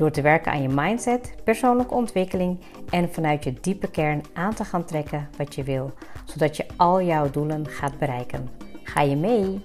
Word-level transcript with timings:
Door 0.00 0.10
te 0.10 0.22
werken 0.22 0.52
aan 0.52 0.62
je 0.62 0.68
mindset, 0.68 1.34
persoonlijke 1.44 1.94
ontwikkeling 1.94 2.60
en 2.90 3.12
vanuit 3.12 3.44
je 3.44 3.52
diepe 3.52 3.90
kern 3.90 4.22
aan 4.32 4.54
te 4.54 4.64
gaan 4.64 4.84
trekken 4.84 5.28
wat 5.36 5.54
je 5.54 5.62
wil, 5.62 5.92
zodat 6.24 6.56
je 6.56 6.66
al 6.76 7.02
jouw 7.02 7.30
doelen 7.30 7.66
gaat 7.68 7.98
bereiken. 7.98 8.48
Ga 8.82 9.00
je 9.00 9.16
mee? 9.16 9.64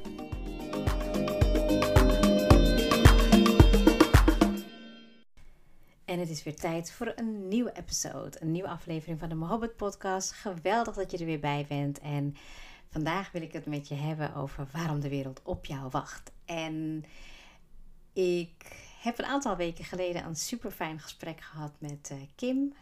En 6.06 6.20
het 6.20 6.30
is 6.30 6.44
weer 6.44 6.56
tijd 6.56 6.92
voor 6.92 7.14
een 7.16 7.48
nieuwe 7.48 7.72
episode, 7.78 8.38
een 8.40 8.52
nieuwe 8.52 8.70
aflevering 8.70 9.20
van 9.20 9.30
de 9.30 9.36
Mohabbat 9.36 9.76
Podcast. 9.76 10.32
Geweldig 10.32 10.96
dat 10.96 11.12
je 11.12 11.18
er 11.18 11.26
weer 11.26 11.40
bij 11.40 11.66
bent. 11.70 12.00
En 12.00 12.36
vandaag 12.90 13.32
wil 13.32 13.42
ik 13.42 13.54
het 13.54 13.66
met 13.66 13.88
je 13.88 13.96
hebben 13.96 14.36
over 14.36 14.68
waarom 14.72 15.00
de 15.00 15.10
wereld 15.10 15.42
op 15.44 15.66
jou 15.66 15.90
wacht. 15.90 16.32
En 16.46 17.06
ik 18.14 18.85
heb 19.06 19.20
een 19.20 19.26
aantal 19.26 19.56
weken 19.56 19.86
geleden 19.86 20.26
een 20.26 20.36
super 20.36 20.72
fijn 20.72 21.00
gesprek 21.00 21.42
gehad 21.42 21.72
met 21.80 22.10
uh, 22.12 22.18
Kim. 22.36 22.74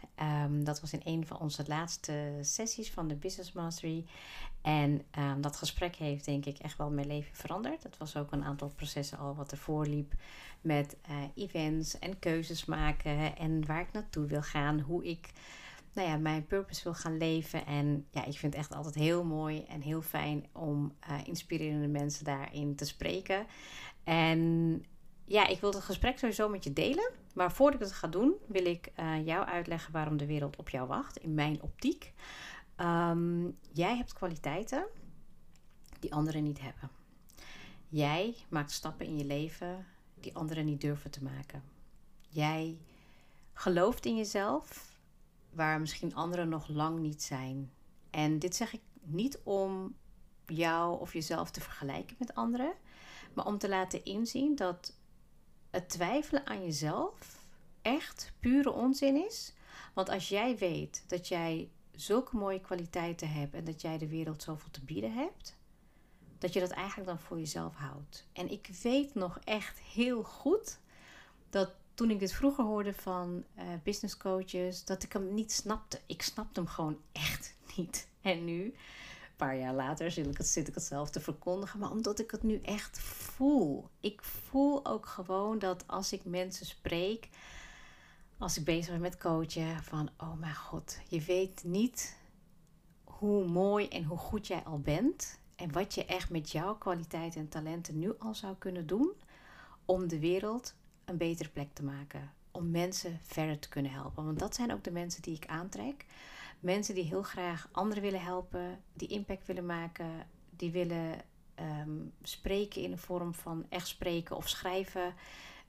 Um, 0.44 0.64
dat 0.64 0.80
was 0.80 0.92
in 0.92 1.00
een 1.04 1.26
van 1.26 1.38
onze 1.38 1.64
laatste 1.66 2.38
sessies 2.40 2.90
van 2.90 3.08
de 3.08 3.14
Business 3.14 3.52
Mastery. 3.52 4.04
En 4.62 5.02
um, 5.18 5.40
dat 5.40 5.56
gesprek 5.56 5.96
heeft 5.96 6.24
denk 6.24 6.44
ik 6.46 6.58
echt 6.58 6.76
wel 6.76 6.90
mijn 6.90 7.06
leven 7.06 7.36
veranderd. 7.36 7.82
Het 7.82 7.96
was 7.96 8.16
ook 8.16 8.32
een 8.32 8.44
aantal 8.44 8.68
processen 8.68 9.18
al 9.18 9.34
wat 9.34 9.52
ervoor 9.52 9.86
liep. 9.86 10.12
Met 10.60 10.96
uh, 11.10 11.16
events 11.34 11.98
en 11.98 12.18
keuzes 12.18 12.64
maken. 12.64 13.36
En 13.36 13.66
waar 13.66 13.80
ik 13.80 13.92
naartoe 13.92 14.26
wil 14.26 14.42
gaan. 14.42 14.80
Hoe 14.80 15.04
ik 15.04 15.30
nou 15.92 16.08
ja, 16.08 16.16
mijn 16.16 16.46
purpose 16.46 16.82
wil 16.82 16.94
gaan 16.94 17.16
leven. 17.16 17.66
En 17.66 18.06
ja, 18.10 18.24
ik 18.24 18.38
vind 18.38 18.54
het 18.54 18.62
echt 18.62 18.74
altijd 18.74 18.94
heel 18.94 19.24
mooi 19.24 19.64
en 19.64 19.80
heel 19.80 20.02
fijn 20.02 20.46
om 20.52 20.92
uh, 21.10 21.16
inspirerende 21.24 21.88
mensen 21.88 22.24
daarin 22.24 22.76
te 22.76 22.84
spreken. 22.84 23.46
En 24.04 24.82
ja, 25.24 25.46
ik 25.46 25.60
wil 25.60 25.72
het 25.72 25.84
gesprek 25.84 26.18
sowieso 26.18 26.48
met 26.48 26.64
je 26.64 26.72
delen. 26.72 27.10
Maar 27.34 27.52
voordat 27.52 27.80
ik 27.80 27.86
het 27.86 27.96
ga 27.96 28.08
doen, 28.08 28.34
wil 28.46 28.64
ik 28.64 28.92
uh, 29.00 29.26
jou 29.26 29.46
uitleggen 29.46 29.92
waarom 29.92 30.16
de 30.16 30.26
wereld 30.26 30.56
op 30.56 30.68
jou 30.68 30.88
wacht. 30.88 31.16
In 31.16 31.34
mijn 31.34 31.62
optiek. 31.62 32.12
Um, 32.76 33.58
jij 33.72 33.96
hebt 33.96 34.12
kwaliteiten 34.12 34.86
die 36.00 36.14
anderen 36.14 36.42
niet 36.42 36.60
hebben. 36.60 36.90
Jij 37.88 38.34
maakt 38.48 38.70
stappen 38.70 39.06
in 39.06 39.16
je 39.16 39.24
leven 39.24 39.86
die 40.20 40.34
anderen 40.34 40.64
niet 40.64 40.80
durven 40.80 41.10
te 41.10 41.22
maken. 41.22 41.62
Jij 42.28 42.78
gelooft 43.52 44.06
in 44.06 44.16
jezelf 44.16 44.92
waar 45.50 45.80
misschien 45.80 46.14
anderen 46.14 46.48
nog 46.48 46.68
lang 46.68 46.98
niet 46.98 47.22
zijn. 47.22 47.72
En 48.10 48.38
dit 48.38 48.56
zeg 48.56 48.72
ik 48.72 48.80
niet 49.02 49.40
om 49.42 49.96
jou 50.46 51.00
of 51.00 51.12
jezelf 51.12 51.50
te 51.50 51.60
vergelijken 51.60 52.16
met 52.18 52.34
anderen, 52.34 52.72
maar 53.34 53.46
om 53.46 53.58
te 53.58 53.68
laten 53.68 54.04
inzien 54.04 54.54
dat 54.54 54.93
het 55.74 55.88
twijfelen 55.88 56.46
aan 56.46 56.64
jezelf 56.64 57.46
echt 57.82 58.32
pure 58.40 58.70
onzin 58.70 59.24
is. 59.26 59.52
Want 59.94 60.08
als 60.08 60.28
jij 60.28 60.56
weet 60.56 61.04
dat 61.06 61.28
jij 61.28 61.70
zulke 61.94 62.36
mooie 62.36 62.60
kwaliteiten 62.60 63.30
hebt 63.32 63.54
en 63.54 63.64
dat 63.64 63.80
jij 63.80 63.98
de 63.98 64.08
wereld 64.08 64.42
zoveel 64.42 64.70
te 64.70 64.84
bieden 64.84 65.12
hebt, 65.12 65.56
dat 66.38 66.52
je 66.52 66.60
dat 66.60 66.70
eigenlijk 66.70 67.08
dan 67.08 67.18
voor 67.18 67.38
jezelf 67.38 67.74
houdt. 67.74 68.26
En 68.32 68.50
ik 68.50 68.70
weet 68.82 69.14
nog 69.14 69.38
echt 69.44 69.78
heel 69.78 70.22
goed 70.22 70.78
dat 71.50 71.70
toen 71.94 72.10
ik 72.10 72.18
dit 72.18 72.32
vroeger 72.32 72.64
hoorde 72.64 72.92
van 72.92 73.44
uh, 73.58 73.64
business 73.82 74.16
coaches, 74.16 74.84
dat 74.84 75.02
ik 75.02 75.12
hem 75.12 75.34
niet 75.34 75.52
snapte. 75.52 76.00
Ik 76.06 76.22
snapte 76.22 76.60
hem 76.60 76.68
gewoon 76.68 76.98
echt 77.12 77.56
niet. 77.76 78.08
En 78.20 78.44
nu 78.44 78.74
paar 79.36 79.56
jaar 79.56 79.74
later 79.74 80.10
zit 80.10 80.26
ik, 80.26 80.36
het, 80.36 80.46
zit 80.46 80.68
ik 80.68 80.74
zelf 80.76 81.10
te 81.10 81.20
verkondigen. 81.20 81.78
Maar 81.78 81.90
omdat 81.90 82.18
ik 82.18 82.30
het 82.30 82.42
nu 82.42 82.60
echt 82.60 82.98
voel. 82.98 83.88
Ik 84.00 84.22
voel 84.22 84.86
ook 84.86 85.06
gewoon 85.06 85.58
dat 85.58 85.84
als 85.86 86.12
ik 86.12 86.24
mensen 86.24 86.66
spreek. 86.66 87.28
Als 88.38 88.58
ik 88.58 88.64
bezig 88.64 88.90
ben 88.90 89.00
met 89.00 89.18
coachen. 89.18 89.82
Van 89.82 90.08
oh 90.18 90.34
mijn 90.38 90.54
god. 90.54 90.98
Je 91.08 91.20
weet 91.20 91.64
niet 91.64 92.16
hoe 93.04 93.46
mooi 93.46 93.88
en 93.88 94.04
hoe 94.04 94.18
goed 94.18 94.46
jij 94.46 94.62
al 94.64 94.80
bent. 94.80 95.38
En 95.56 95.72
wat 95.72 95.94
je 95.94 96.04
echt 96.04 96.30
met 96.30 96.50
jouw 96.50 96.76
kwaliteiten 96.76 97.40
en 97.40 97.48
talenten 97.48 97.98
nu 97.98 98.12
al 98.18 98.34
zou 98.34 98.54
kunnen 98.58 98.86
doen. 98.86 99.12
Om 99.84 100.08
de 100.08 100.18
wereld 100.18 100.74
een 101.04 101.16
betere 101.16 101.48
plek 101.48 101.74
te 101.74 101.82
maken. 101.82 102.32
Om 102.50 102.70
mensen 102.70 103.20
verder 103.22 103.58
te 103.58 103.68
kunnen 103.68 103.92
helpen. 103.92 104.24
Want 104.24 104.38
dat 104.38 104.54
zijn 104.54 104.72
ook 104.72 104.84
de 104.84 104.90
mensen 104.90 105.22
die 105.22 105.36
ik 105.36 105.46
aantrek. 105.46 106.06
Mensen 106.64 106.94
die 106.94 107.04
heel 107.04 107.22
graag 107.22 107.68
anderen 107.72 108.02
willen 108.02 108.22
helpen, 108.22 108.82
die 108.92 109.08
impact 109.08 109.46
willen 109.46 109.66
maken, 109.66 110.26
die 110.50 110.70
willen 110.70 111.20
um, 111.60 112.12
spreken 112.22 112.82
in 112.82 112.90
de 112.90 112.96
vorm 112.96 113.34
van 113.34 113.66
echt 113.68 113.86
spreken 113.86 114.36
of 114.36 114.48
schrijven, 114.48 115.14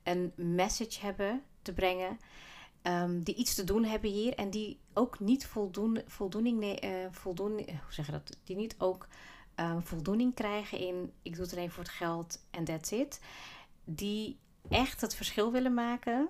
een 0.03 0.31
message 0.35 0.99
hebben 0.99 1.43
te 1.61 1.73
brengen. 1.73 2.19
Um, 2.83 3.23
die 3.23 3.35
iets 3.35 3.55
te 3.55 3.63
doen 3.63 3.83
hebben 3.83 4.09
hier 4.09 4.33
en 4.33 4.49
die 4.49 4.79
ook 4.93 5.19
niet 5.19 5.45
voldoen, 5.45 6.01
voldoening, 6.07 6.83
uh, 6.83 6.89
voldoen, 7.11 7.51
hoe 7.53 7.93
zeg 7.93 8.05
je 8.05 8.11
dat? 8.11 8.37
Die 8.43 8.55
niet 8.55 8.75
ook 8.77 9.07
um, 9.55 9.83
voldoening 9.83 10.33
krijgen 10.33 10.77
in 10.77 11.11
ik 11.21 11.35
doe 11.35 11.43
het 11.43 11.53
alleen 11.53 11.71
voor 11.71 11.83
het 11.83 11.91
geld 11.91 12.45
en 12.51 12.63
that's 12.63 12.91
it. 12.91 13.21
Die 13.83 14.39
echt 14.69 15.01
het 15.01 15.15
verschil 15.15 15.51
willen 15.51 15.73
maken. 15.73 16.29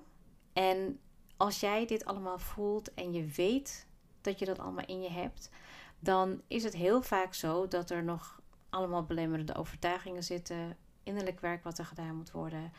En 0.52 1.00
als 1.36 1.60
jij 1.60 1.86
dit 1.86 2.04
allemaal 2.04 2.38
voelt 2.38 2.94
en 2.94 3.12
je 3.12 3.24
weet 3.24 3.85
dat 4.26 4.38
je 4.38 4.44
dat 4.44 4.58
allemaal 4.58 4.84
in 4.84 5.02
je 5.02 5.10
hebt, 5.10 5.50
dan 5.98 6.40
is 6.46 6.62
het 6.62 6.74
heel 6.74 7.02
vaak 7.02 7.34
zo 7.34 7.68
dat 7.68 7.90
er 7.90 8.04
nog 8.04 8.40
allemaal 8.68 9.04
belemmerende 9.04 9.54
overtuigingen 9.54 10.24
zitten, 10.24 10.76
innerlijk 11.02 11.40
werk 11.40 11.64
wat 11.64 11.78
er 11.78 11.84
gedaan 11.84 12.16
moet 12.16 12.30
worden, 12.30 12.72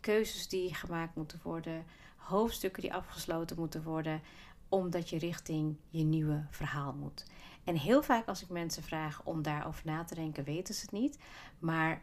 keuzes 0.00 0.48
die 0.48 0.74
gemaakt 0.74 1.14
moeten 1.14 1.40
worden, 1.42 1.84
hoofdstukken 2.16 2.82
die 2.82 2.94
afgesloten 2.94 3.58
moeten 3.58 3.82
worden, 3.82 4.20
omdat 4.68 5.10
je 5.10 5.18
richting 5.18 5.76
je 5.88 6.02
nieuwe 6.02 6.46
verhaal 6.50 6.92
moet. 6.92 7.26
En 7.64 7.76
heel 7.76 8.02
vaak 8.02 8.28
als 8.28 8.42
ik 8.42 8.48
mensen 8.48 8.82
vraag 8.82 9.22
om 9.24 9.42
daarover 9.42 9.82
na 9.84 10.04
te 10.04 10.14
denken, 10.14 10.44
weten 10.44 10.74
ze 10.74 10.80
het 10.80 10.92
niet. 10.92 11.18
Maar 11.58 12.02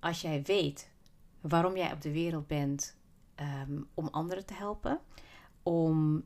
als 0.00 0.20
jij 0.20 0.42
weet 0.42 0.90
waarom 1.40 1.76
jij 1.76 1.92
op 1.92 2.00
de 2.00 2.12
wereld 2.12 2.46
bent 2.46 2.96
um, 3.40 3.88
om 3.94 4.08
anderen 4.10 4.46
te 4.46 4.54
helpen, 4.54 5.00
om 5.62 6.24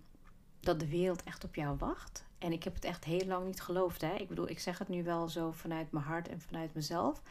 dat 0.64 0.80
de 0.80 0.88
wereld 0.88 1.22
echt 1.22 1.44
op 1.44 1.54
jou 1.54 1.76
wacht. 1.78 2.24
En 2.38 2.52
ik 2.52 2.64
heb 2.64 2.74
het 2.74 2.84
echt 2.84 3.04
heel 3.04 3.26
lang 3.26 3.46
niet 3.46 3.60
geloofd. 3.60 4.00
Hè? 4.00 4.14
Ik 4.14 4.28
bedoel, 4.28 4.48
ik 4.48 4.58
zeg 4.58 4.78
het 4.78 4.88
nu 4.88 5.04
wel 5.04 5.28
zo 5.28 5.50
vanuit 5.50 5.90
mijn 5.92 6.04
hart 6.04 6.28
en 6.28 6.40
vanuit 6.40 6.74
mezelf. 6.74 7.22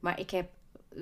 Maar 0.00 0.18
ik 0.18 0.30
heb 0.30 0.50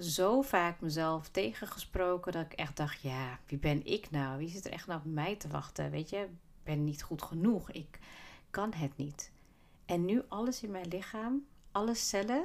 zo 0.00 0.42
vaak 0.42 0.80
mezelf 0.80 1.28
tegengesproken 1.28 2.32
dat 2.32 2.44
ik 2.44 2.52
echt 2.52 2.76
dacht: 2.76 3.00
ja, 3.00 3.38
wie 3.46 3.58
ben 3.58 3.86
ik 3.86 4.10
nou? 4.10 4.38
Wie 4.38 4.48
zit 4.48 4.64
er 4.64 4.72
echt 4.72 4.86
nou 4.86 4.98
op 4.98 5.12
mij 5.12 5.36
te 5.36 5.48
wachten? 5.48 5.90
Weet 5.90 6.10
je, 6.10 6.16
ik 6.16 6.28
ben 6.62 6.84
niet 6.84 7.02
goed 7.02 7.22
genoeg. 7.22 7.70
Ik 7.70 7.98
kan 8.50 8.72
het 8.72 8.96
niet. 8.96 9.32
En 9.86 10.04
nu 10.04 10.22
alles 10.28 10.62
in 10.62 10.70
mijn 10.70 10.88
lichaam, 10.88 11.46
alle 11.72 11.94
cellen, 11.94 12.44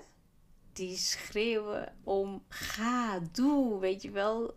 die 0.73 0.97
schreeuwen 0.97 1.95
om 2.03 2.43
ga, 2.47 3.19
doe, 3.31 3.79
weet 3.79 4.01
je 4.01 4.11
wel. 4.11 4.55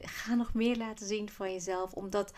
Ga 0.00 0.34
nog 0.34 0.54
meer 0.54 0.76
laten 0.76 1.06
zien 1.06 1.30
van 1.30 1.52
jezelf. 1.52 1.92
Omdat 1.92 2.32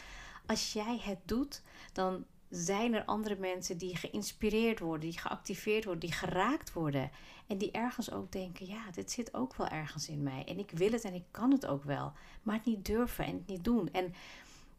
als 0.46 0.72
jij 0.72 1.00
het 1.02 1.18
doet, 1.24 1.62
dan 1.92 2.24
zijn 2.48 2.94
er 2.94 3.04
andere 3.04 3.36
mensen 3.36 3.78
die 3.78 3.96
geïnspireerd 3.96 4.78
worden, 4.78 5.10
die 5.10 5.18
geactiveerd 5.18 5.84
worden, 5.84 6.08
die 6.08 6.12
geraakt 6.12 6.72
worden. 6.72 7.10
En 7.46 7.58
die 7.58 7.70
ergens 7.70 8.12
ook 8.12 8.32
denken: 8.32 8.66
ja, 8.66 8.90
dit 8.90 9.10
zit 9.10 9.34
ook 9.34 9.56
wel 9.56 9.68
ergens 9.68 10.08
in 10.08 10.22
mij. 10.22 10.44
En 10.46 10.58
ik 10.58 10.70
wil 10.70 10.92
het 10.92 11.04
en 11.04 11.14
ik 11.14 11.24
kan 11.30 11.50
het 11.50 11.66
ook 11.66 11.84
wel. 11.84 12.12
Maar 12.42 12.56
het 12.56 12.64
niet 12.64 12.84
durven 12.84 13.24
en 13.24 13.34
het 13.34 13.46
niet 13.46 13.64
doen. 13.64 13.88
En 13.92 14.14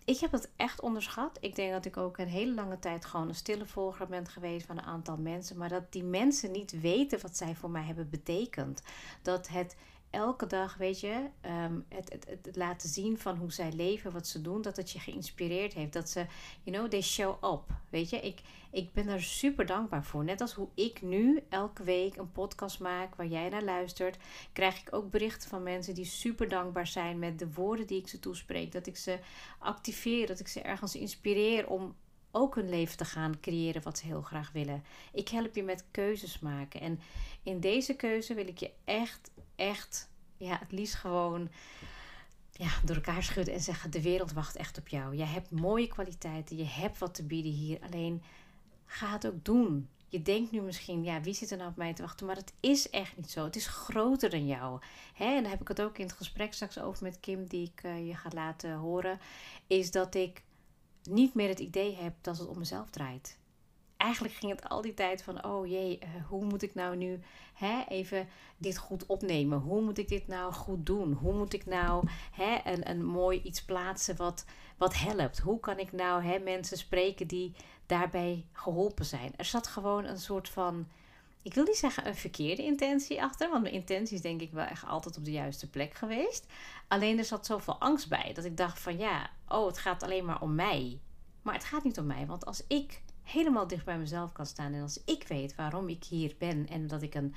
ik 0.06 0.19
heb 0.19 0.31
het 0.31 0.50
echt 0.56 0.81
onderschat. 0.81 1.38
Ik 1.42 1.56
denk 1.56 1.71
dat 1.71 1.86
ik 1.86 1.98
ook 1.98 2.18
een 2.18 2.27
hele 2.27 2.54
lange 2.54 2.80
tijd 2.80 3.06
gewoon 3.06 3.27
een 3.27 3.36
stille 3.36 3.65
volger 3.65 4.07
ben 4.07 4.27
geweest 4.27 4.65
van 4.65 4.77
een 4.77 4.83
aantal 4.83 5.18
mensen. 5.18 5.57
Maar 5.57 5.69
dat 5.69 5.92
die 5.92 6.04
mensen 6.04 6.51
niet 6.51 6.81
weten 6.81 7.21
wat 7.21 7.38
zij 7.38 7.56
voor 7.56 7.69
mij 7.69 7.83
hebben 7.83 8.10
betekend. 8.10 8.81
Dat 9.21 9.48
het 9.48 9.75
elke 10.13 10.48
dag, 10.48 10.75
weet 10.75 11.00
je, 11.00 11.30
ehm, 11.42 11.80
het, 11.88 12.12
het, 12.12 12.25
het, 12.44 12.56
laten 12.56 12.89
zien 12.89 13.19
van 13.19 13.38
hoe 13.38 13.51
zij 13.51 13.71
leven, 13.71 14.12
wat 14.12 14.27
ze 14.27 14.42
doen, 14.42 14.62
dat 14.62 14.77
het 14.77 14.92
je 14.92 15.00
geïnspireerd 15.00 15.74
heeft. 15.74 15.94
Dat 15.94 16.10
ze, 16.10 16.25
you 16.63 16.77
know, 16.77 16.89
they 16.89 17.01
show 17.01 17.54
up. 17.54 17.63
Weet 17.89 18.10
je, 18.10 18.18
ik, 18.19 18.42
ik 18.71 18.94
ben 18.94 19.06
daar 19.06 19.21
super 19.21 19.65
dankbaar 19.65 20.06
voor. 20.06 20.24
Net 20.24 20.42
als 20.42 20.54
hoe 20.54 20.68
ik 20.74 21.01
nu 21.01 21.44
elke 21.50 21.83
week 21.83 22.15
een 22.15 22.31
podcast 22.31 22.80
maak 22.80 23.15
waar 23.15 23.27
jij 23.27 23.50
naar 23.50 23.63
luistert, 23.63 24.18
krijg 24.54 24.81
ik 24.81 24.94
ook 24.94 25.10
berichten 25.10 25.50
van 25.50 25.63
mensen 25.63 25.94
die 25.94 26.06
super 26.06 26.50
dankbaar 26.50 26.88
zijn 26.88 27.19
met 27.19 27.39
de 27.39 27.54
woorden 27.54 27.88
die 27.88 28.00
ik 28.00 28.07
ze 28.07 28.19
toespreek. 28.19 28.71
Dat 28.71 28.88
ik 28.88 28.98
ze 28.98 29.19
activeer, 29.60 30.27
dat 30.27 30.39
ik 30.39 30.48
ze 30.48 30.62
ergens 30.62 30.95
inspireer 30.95 31.68
om 31.68 31.95
ook 32.36 32.56
hun 32.56 32.69
leven 32.69 32.98
te 32.98 33.06
gaan 33.06 33.39
creëren 33.39 33.83
wat 33.83 33.98
ze 33.98 34.06
heel 34.06 34.21
graag 34.21 34.51
willen. 34.51 34.83
Ik 35.13 35.30
help 35.30 35.56
je 35.56 35.63
met 35.63 35.86
keuzes 35.92 36.39
maken. 36.39 36.81
En 36.81 37.00
in 37.44 37.60
deze 37.60 37.95
keuze 37.95 38.33
wil 38.33 38.48
ik 38.48 38.57
je 38.57 38.71
echt, 38.83 39.31
echt, 39.56 40.10
ja, 40.38 40.58
het 40.60 40.72
liefst 40.72 40.96
gewoon 40.96 41.50
ja, 42.52 42.70
door 42.84 42.96
elkaar 42.96 43.24
schudden 43.24 43.54
en 43.54 43.62
zeggen: 43.62 43.92
de 43.92 44.02
wereld 44.02 44.32
wacht 44.32 44.56
echt 44.56 44.78
op 44.78 44.88
jou. 44.88 45.16
Je 45.16 45.24
hebt 45.24 45.52
mooie 45.52 45.88
kwaliteiten, 45.88 46.58
je 46.58 46.66
hebt 46.66 46.98
wat 46.98 47.16
te 47.16 47.24
bieden 47.24 47.52
hier. 47.52 47.80
Alleen 47.82 48.24
ga 48.86 49.12
het 49.12 49.28
ook 49.28 49.46
doen. 49.46 49.90
Je 50.08 50.22
denkt 50.22 50.52
nu 50.52 50.62
misschien, 50.62 51.04
ja, 51.04 51.22
wie 51.22 51.34
zit 51.34 51.52
er 51.52 51.58
nou 51.58 51.70
op 51.70 51.76
mij 51.76 51.94
te 51.94 52.02
wachten? 52.02 52.26
Maar 52.26 52.36
het 52.36 52.54
is 52.60 52.90
echt 52.90 53.18
niet 53.18 53.32
zo. 53.32 53.44
Het 53.44 53.56
is 53.56 53.68
groter 53.68 54.30
dan 54.30 54.48
jou. 54.48 54.82
Hè? 55.14 55.26
En 55.36 55.42
daar 55.42 55.52
heb 55.52 55.62
ik 55.62 55.68
het 55.68 55.82
ook 55.82 55.98
in 55.98 56.06
het 56.06 56.16
gesprek 56.16 56.54
straks 56.54 56.80
over 56.80 57.04
met 57.04 57.20
Kim, 57.20 57.48
die 57.48 57.72
ik 57.76 57.84
uh, 57.84 58.08
je 58.08 58.16
ga 58.16 58.30
laten 58.34 58.76
horen. 58.76 59.20
Is 59.68 59.92
dat 59.92 60.16
ik 60.16 60.44
niet 61.04 61.34
meer 61.34 61.50
het 61.50 61.60
idee 61.60 61.96
heb 61.96 62.14
dat 62.22 62.38
het 62.38 62.48
om 62.48 62.58
mezelf 62.58 62.90
draait. 62.90 63.38
Eigenlijk 63.98 64.34
ging 64.34 64.51
het 64.51 64.69
al 64.69 64.81
die 64.81 64.94
tijd 64.94 65.24
van, 65.24 65.45
oh 65.45 65.68
jee, 65.68 66.00
uh, 66.04 66.25
hoe 66.28 66.45
moet 66.45 66.62
ik 66.62 66.75
nou 66.75 66.95
nu 66.95 67.19
hè, 67.54 67.84
even 67.88 68.28
dit 68.57 68.78
goed 68.78 69.06
opnemen? 69.06 69.60
Hoe 69.60 69.81
moet 69.81 69.98
ik 69.98 70.07
dit 70.07 70.28
nou 70.28 70.54
goed 70.54 70.86
doen? 70.86 71.13
Hoe 71.13 71.34
moet 71.34 71.54
ik 71.54 71.66
nou 71.66 72.07
hè, 72.31 72.57
een, 72.63 72.90
een 72.90 73.06
mooi 73.06 73.42
iets 73.42 73.63
plaatsen 73.63 74.16
wat, 74.16 74.45
wat 74.78 74.95
helpt? 74.95 75.40
Hoe 75.40 75.60
kan 75.60 75.80
ik 75.80 75.92
nou 75.92 76.24
hè, 76.24 76.40
mensen 76.40 76.78
spreken 76.78 77.28
die 77.28 77.54
daarbij 77.86 78.45
geholpen 78.51 79.06
zijn? 79.06 79.34
Er 79.36 79.45
zat 79.45 79.68
gewoon 79.68 80.06
een 80.06 80.19
soort 80.19 80.50
van, 80.50 80.88
ik 81.42 81.54
wil 81.54 81.63
niet 81.63 81.75
zeggen 81.78 82.07
een 82.07 82.16
verkeerde 82.16 82.63
intentie 82.63 83.22
achter, 83.22 83.50
want 83.50 83.62
mijn 83.62 83.74
intentie 83.74 84.16
is 84.16 84.22
denk 84.22 84.42
ik 84.42 84.51
wel 84.51 84.66
echt 84.66 84.86
altijd 84.86 85.18
op 85.18 85.25
de 85.25 85.31
juiste 85.31 85.69
plek 85.69 85.94
geweest. 85.94 86.46
Alleen 86.88 87.18
er 87.18 87.25
zat 87.25 87.46
zoveel 87.46 87.80
angst 87.80 88.10
bij 88.10 88.31
dat 88.34 88.46
ik 88.46 88.57
dacht 88.57 88.80
van 88.80 88.98
ja, 88.98 89.30
oh 89.48 89.68
het 89.68 89.78
gaat 89.78 90.04
alleen 90.04 90.25
maar 90.25 90.42
om 90.42 90.56
mij. 90.56 91.00
Maar 91.42 91.54
het 91.54 91.63
gaat 91.63 91.84
niet 91.84 92.00
om 92.00 92.06
mij, 92.06 92.25
want 92.25 92.46
als 92.46 92.63
ik 92.68 93.01
helemaal 93.24 93.68
dicht 93.68 93.86
bij 93.86 93.98
mezelf 93.98 94.31
kan 94.31 94.46
staan 94.46 94.74
en 94.74 94.81
als 94.81 95.04
ik 95.06 95.28
weet 95.28 95.56
waarom 95.56 95.90
ik 95.90 96.04
hier 96.04 96.36
ben 96.38 96.68
en 96.68 96.88
dat 96.88 97.02
ik 97.02 97.16
een 97.16 97.36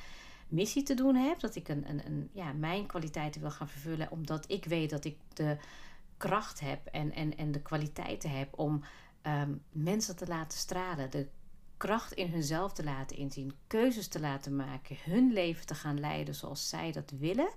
missie 0.48 0.82
te 0.82 0.94
doen 0.94 1.14
heb, 1.14 1.40
dat 1.40 1.54
ik 1.54 1.68
een, 1.68 1.88
een, 1.88 2.06
een 2.06 2.30
ja, 2.32 2.52
mijn 2.52 2.86
kwaliteiten 2.86 3.40
wil 3.40 3.50
gaan 3.50 3.68
vervullen, 3.68 4.10
omdat 4.10 4.50
ik 4.50 4.64
weet 4.64 4.90
dat 4.90 5.04
ik 5.04 5.16
de 5.34 5.56
kracht 6.16 6.60
heb 6.60 6.86
en, 6.86 7.12
en, 7.12 7.36
en 7.36 7.52
de 7.52 7.62
kwaliteiten 7.62 8.30
heb 8.30 8.58
om 8.58 8.84
ehm, 9.22 9.54
mensen 9.70 10.16
te 10.16 10.26
laten 10.26 10.58
stralen, 10.58 11.10
de 11.10 11.28
kracht 11.76 12.12
in 12.12 12.30
hunzelf 12.30 12.72
te 12.72 12.84
laten 12.84 13.16
inzien, 13.16 13.54
keuzes 13.66 14.08
te 14.08 14.20
laten 14.20 14.56
maken, 14.56 14.96
hun 15.04 15.32
leven 15.32 15.66
te 15.66 15.74
gaan 15.74 16.00
leiden 16.00 16.34
zoals 16.34 16.68
zij 16.68 16.92
dat 16.92 17.12
willen. 17.18 17.48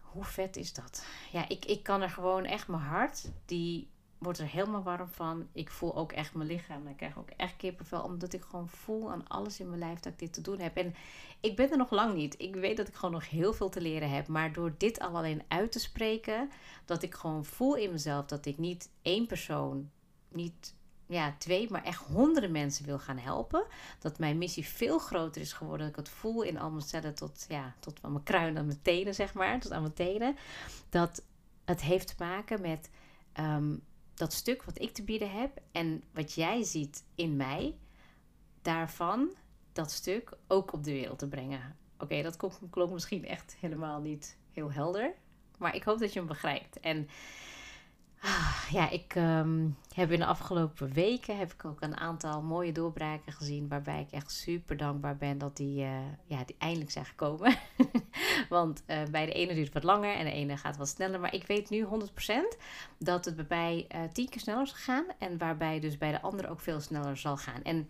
Hoe 0.00 0.24
vet 0.24 0.56
is 0.56 0.72
dat? 0.72 1.06
Ja, 1.32 1.48
ik, 1.48 1.64
ik 1.64 1.82
kan 1.82 2.02
er 2.02 2.10
gewoon 2.10 2.44
echt 2.44 2.68
mijn 2.68 2.82
hart, 2.82 3.30
die 3.44 3.88
wordt 4.22 4.38
er 4.38 4.46
helemaal 4.46 4.82
warm 4.82 5.08
van. 5.08 5.48
Ik 5.52 5.70
voel 5.70 5.96
ook 5.96 6.12
echt 6.12 6.34
mijn 6.34 6.48
lichaam. 6.48 6.86
Ik 6.86 6.96
krijg 6.96 7.18
ook 7.18 7.30
echt 7.36 7.56
kippenvel. 7.56 8.02
Omdat 8.02 8.32
ik 8.32 8.42
gewoon 8.42 8.68
voel 8.68 9.10
aan 9.10 9.28
alles 9.28 9.60
in 9.60 9.68
mijn 9.68 9.78
lijf 9.78 10.00
dat 10.00 10.12
ik 10.12 10.18
dit 10.18 10.32
te 10.32 10.40
doen 10.40 10.58
heb. 10.58 10.76
En 10.76 10.94
ik 11.40 11.56
ben 11.56 11.70
er 11.70 11.76
nog 11.76 11.90
lang 11.90 12.14
niet. 12.14 12.34
Ik 12.38 12.54
weet 12.54 12.76
dat 12.76 12.88
ik 12.88 12.94
gewoon 12.94 13.14
nog 13.14 13.30
heel 13.30 13.52
veel 13.52 13.68
te 13.68 13.80
leren 13.80 14.10
heb. 14.10 14.26
Maar 14.28 14.52
door 14.52 14.74
dit 14.78 15.00
al 15.00 15.16
alleen 15.16 15.42
uit 15.48 15.72
te 15.72 15.80
spreken. 15.80 16.50
Dat 16.84 17.02
ik 17.02 17.14
gewoon 17.14 17.44
voel 17.44 17.76
in 17.76 17.90
mezelf 17.90 18.26
dat 18.26 18.46
ik 18.46 18.58
niet 18.58 18.90
één 19.02 19.26
persoon. 19.26 19.90
Niet 20.28 20.74
ja, 21.06 21.34
twee, 21.38 21.70
maar 21.70 21.84
echt 21.84 22.02
honderden 22.02 22.52
mensen 22.52 22.84
wil 22.84 22.98
gaan 22.98 23.18
helpen. 23.18 23.64
Dat 23.98 24.18
mijn 24.18 24.38
missie 24.38 24.66
veel 24.66 24.98
groter 24.98 25.40
is 25.40 25.52
geworden. 25.52 25.86
Dat 25.86 25.98
ik 25.98 26.04
het 26.04 26.14
voel 26.14 26.42
in 26.42 26.58
al 26.58 26.70
mijn 26.70 26.82
cellen 26.82 27.14
tot, 27.14 27.44
ja, 27.48 27.74
tot 27.78 27.98
aan 28.02 28.12
mijn 28.12 28.24
kruin 28.24 28.58
aan 28.58 28.66
mijn 28.66 28.82
tenen, 28.82 29.14
zeg 29.14 29.34
maar. 29.34 29.60
Tot 29.60 29.72
aan 29.72 29.82
mijn 29.82 29.94
tenen. 29.94 30.36
Dat 30.88 31.22
het 31.64 31.82
heeft 31.82 32.06
te 32.06 32.14
maken 32.18 32.60
met 32.60 32.90
ehm, 33.32 33.74
dat 34.14 34.32
stuk 34.32 34.62
wat 34.62 34.80
ik 34.80 34.92
te 34.92 35.02
bieden 35.02 35.30
heb. 35.30 35.60
En 35.72 36.02
wat 36.12 36.32
jij 36.32 36.62
ziet 36.62 37.04
in 37.14 37.36
mij. 37.36 37.76
Daarvan 38.62 39.30
dat 39.72 39.90
stuk 39.90 40.32
ook 40.48 40.72
op 40.72 40.84
de 40.84 40.92
wereld 40.92 41.18
te 41.18 41.28
brengen. 41.28 41.76
Oké, 41.98 42.22
dat 42.22 42.36
klonk 42.70 42.92
misschien 42.92 43.26
echt 43.26 43.56
helemaal 43.60 44.00
niet 44.00 44.36
heel 44.52 44.72
helder. 44.72 45.14
Maar 45.58 45.74
ik 45.74 45.82
hoop 45.82 45.98
dat 45.98 46.12
je 46.12 46.18
hem 46.18 46.28
begrijpt. 46.28 46.80
En 46.80 47.08
ja, 48.70 48.90
ik 48.90 49.14
ehm, 49.14 49.68
heb 49.94 50.10
in 50.10 50.18
de 50.18 50.26
afgelopen 50.26 50.92
weken 50.92 51.38
heb 51.38 51.52
ik 51.52 51.64
ook 51.64 51.80
een 51.80 51.96
aantal 51.96 52.42
mooie 52.42 52.72
doorbraken 52.72 53.32
gezien. 53.32 53.68
Waarbij 53.68 54.00
ik 54.00 54.10
echt 54.10 54.30
super 54.30 54.76
dankbaar 54.76 55.16
ben 55.16 55.38
dat 55.38 55.56
die, 55.56 55.82
uh, 55.82 55.90
ja, 56.26 56.44
die 56.44 56.56
eindelijk 56.58 56.90
zijn 56.90 57.04
gekomen. 57.04 57.56
Want 58.48 58.82
uh, 58.86 59.02
bij 59.10 59.26
de 59.26 59.32
ene 59.32 59.54
duurt 59.54 59.64
het 59.64 59.74
wat 59.74 59.84
langer 59.84 60.14
en 60.14 60.24
de 60.24 60.32
ene 60.32 60.56
gaat 60.56 60.76
wat 60.76 60.88
sneller. 60.88 61.20
Maar 61.20 61.34
ik 61.34 61.46
weet 61.46 61.70
nu 61.70 61.84
100% 61.84 61.88
dat 62.98 63.24
het 63.24 63.36
bij 63.36 63.46
mij 63.48 63.86
uh, 63.94 64.00
tien 64.12 64.28
keer 64.28 64.40
sneller 64.40 64.66
zal 64.66 64.76
gaan. 64.76 65.04
En 65.18 65.38
waarbij 65.38 65.80
dus 65.80 65.98
bij 65.98 66.10
de 66.10 66.20
andere 66.20 66.48
ook 66.48 66.60
veel 66.60 66.80
sneller 66.80 67.16
zal 67.16 67.36
gaan. 67.36 67.62
En 67.62 67.88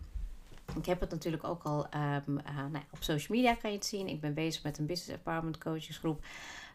ik 0.75 0.85
heb 0.85 0.99
het 0.99 1.09
natuurlijk 1.09 1.43
ook 1.43 1.63
al 1.63 1.87
um, 2.25 2.39
nou, 2.71 2.83
op 2.91 3.03
social 3.03 3.37
media 3.37 3.53
kan 3.53 3.69
je 3.69 3.75
het 3.75 3.85
zien. 3.85 4.07
Ik 4.07 4.21
ben 4.21 4.33
bezig 4.33 4.63
met 4.63 4.77
een 4.77 4.85
business 4.85 5.17
empowerment 5.17 5.57
coachesgroep. 5.57 6.25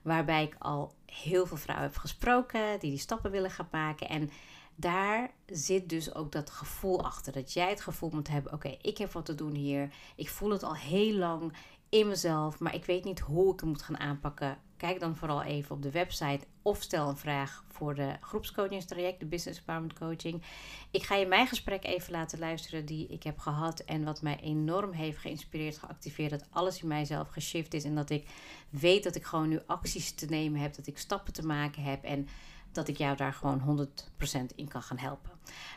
Waarbij 0.03 0.43
ik 0.43 0.57
al 0.59 0.95
heel 1.07 1.47
veel 1.47 1.57
vrouwen 1.57 1.87
heb 1.89 1.97
gesproken 1.97 2.79
die 2.79 2.91
die 2.91 2.99
stappen 2.99 3.31
willen 3.31 3.51
gaan 3.51 3.69
maken. 3.71 4.09
En 4.09 4.31
daar 4.75 5.31
zit 5.47 5.89
dus 5.89 6.15
ook 6.15 6.33
dat 6.33 6.51
gevoel 6.51 7.05
achter. 7.05 7.33
Dat 7.33 7.53
jij 7.53 7.69
het 7.69 7.81
gevoel 7.81 8.11
moet 8.13 8.29
hebben: 8.29 8.53
oké, 8.53 8.77
ik 8.83 8.99
heb 8.99 9.13
wat 9.13 9.25
te 9.25 9.35
doen 9.35 9.55
hier. 9.55 9.91
Ik 10.17 10.29
voel 10.29 10.51
het 10.51 10.63
al 10.63 10.77
heel 10.77 11.15
lang 11.15 11.53
in 11.89 12.09
mezelf, 12.09 12.59
maar 12.59 12.75
ik 12.75 12.85
weet 12.85 13.05
niet 13.05 13.21
hoe 13.21 13.53
ik 13.53 13.61
het 13.61 13.69
moet 13.69 13.83
gaan 13.83 13.99
aanpakken. 13.99 14.59
Kijk 14.77 15.01
dan 15.01 15.17
vooral 15.17 15.43
even 15.43 15.77
op 15.77 15.83
de 15.83 15.91
website 15.91 16.47
of 16.63 16.83
stel 16.83 17.09
een 17.09 17.17
vraag 17.17 17.65
voor 17.69 17.95
de 17.95 18.17
groepscoachingstraject, 18.21 19.21
de 19.21 19.27
Business 19.27 19.59
Empowerment 19.59 19.99
Coaching. 19.99 20.43
Ik 20.91 21.03
ga 21.03 21.15
je 21.15 21.27
mijn 21.27 21.47
gesprek 21.47 21.85
even 21.85 22.13
laten 22.13 22.39
luisteren 22.39 22.87
die 22.87 23.07
ik 23.07 23.23
heb 23.23 23.39
gehad 23.39 23.81
en 23.81 24.05
wat 24.05 24.23
mij 24.23 24.41
enorm 24.41 24.93
heeft 24.93 25.19
geïnspireerd, 25.19 25.79
geactiveerd, 25.79 26.31
dat 26.31 26.47
alles 26.51 26.83
in 26.83 26.89
mijzelf 26.89 27.29
geshift 27.29 27.75
is 27.75 27.85
en 27.85 27.95
dat 27.95 28.11
ik 28.11 28.29
weet 28.71 29.03
dat 29.03 29.15
ik 29.15 29.25
gewoon 29.25 29.49
nu 29.49 29.61
acties 29.67 30.13
te 30.13 30.27
nemen 30.27 30.61
heb, 30.61 30.75
dat 30.75 30.87
ik 30.87 30.99
stappen 30.99 31.33
te 31.33 31.47
maken 31.47 31.83
heb 31.83 32.05
en 32.05 32.29
dat 32.73 32.89
ik 32.89 32.97
jou 32.97 33.17
daar 33.17 33.33
gewoon 33.33 33.89
100% 34.23 34.55
in 34.55 34.69
kan 34.69 34.83
gaan 34.83 34.99
helpen. 34.99 35.31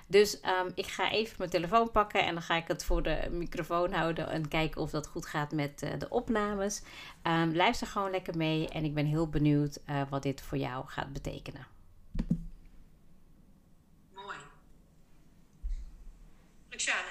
Dus 0.07 0.39
ehm, 0.39 0.69
ik 0.75 0.87
ga 0.87 1.11
even 1.11 1.35
mijn 1.37 1.49
telefoon 1.49 1.91
pakken 1.91 2.25
en 2.25 2.33
dan 2.33 2.43
ga 2.43 2.55
ik 2.55 2.67
het 2.67 2.85
voor 2.85 3.03
de 3.03 3.27
microfoon 3.31 3.93
houden 3.93 4.29
en 4.29 4.47
kijken 4.47 4.81
of 4.81 4.91
dat 4.91 5.07
goed 5.07 5.25
gaat 5.25 5.51
met 5.51 5.83
uh, 5.83 5.89
de 5.99 6.09
opnames. 6.09 6.81
Um, 7.23 7.55
luister 7.55 7.87
gewoon 7.87 8.11
lekker 8.11 8.37
mee 8.37 8.69
en 8.69 8.83
ik 8.83 8.93
ben 8.93 9.05
heel 9.05 9.29
benieuwd 9.29 9.79
uh, 9.89 10.01
wat 10.09 10.23
dit 10.23 10.41
voor 10.41 10.57
jou 10.57 10.87
gaat 10.87 11.13
betekenen. 11.13 11.67
Mooi. 14.13 14.37
Luciana. 16.69 17.10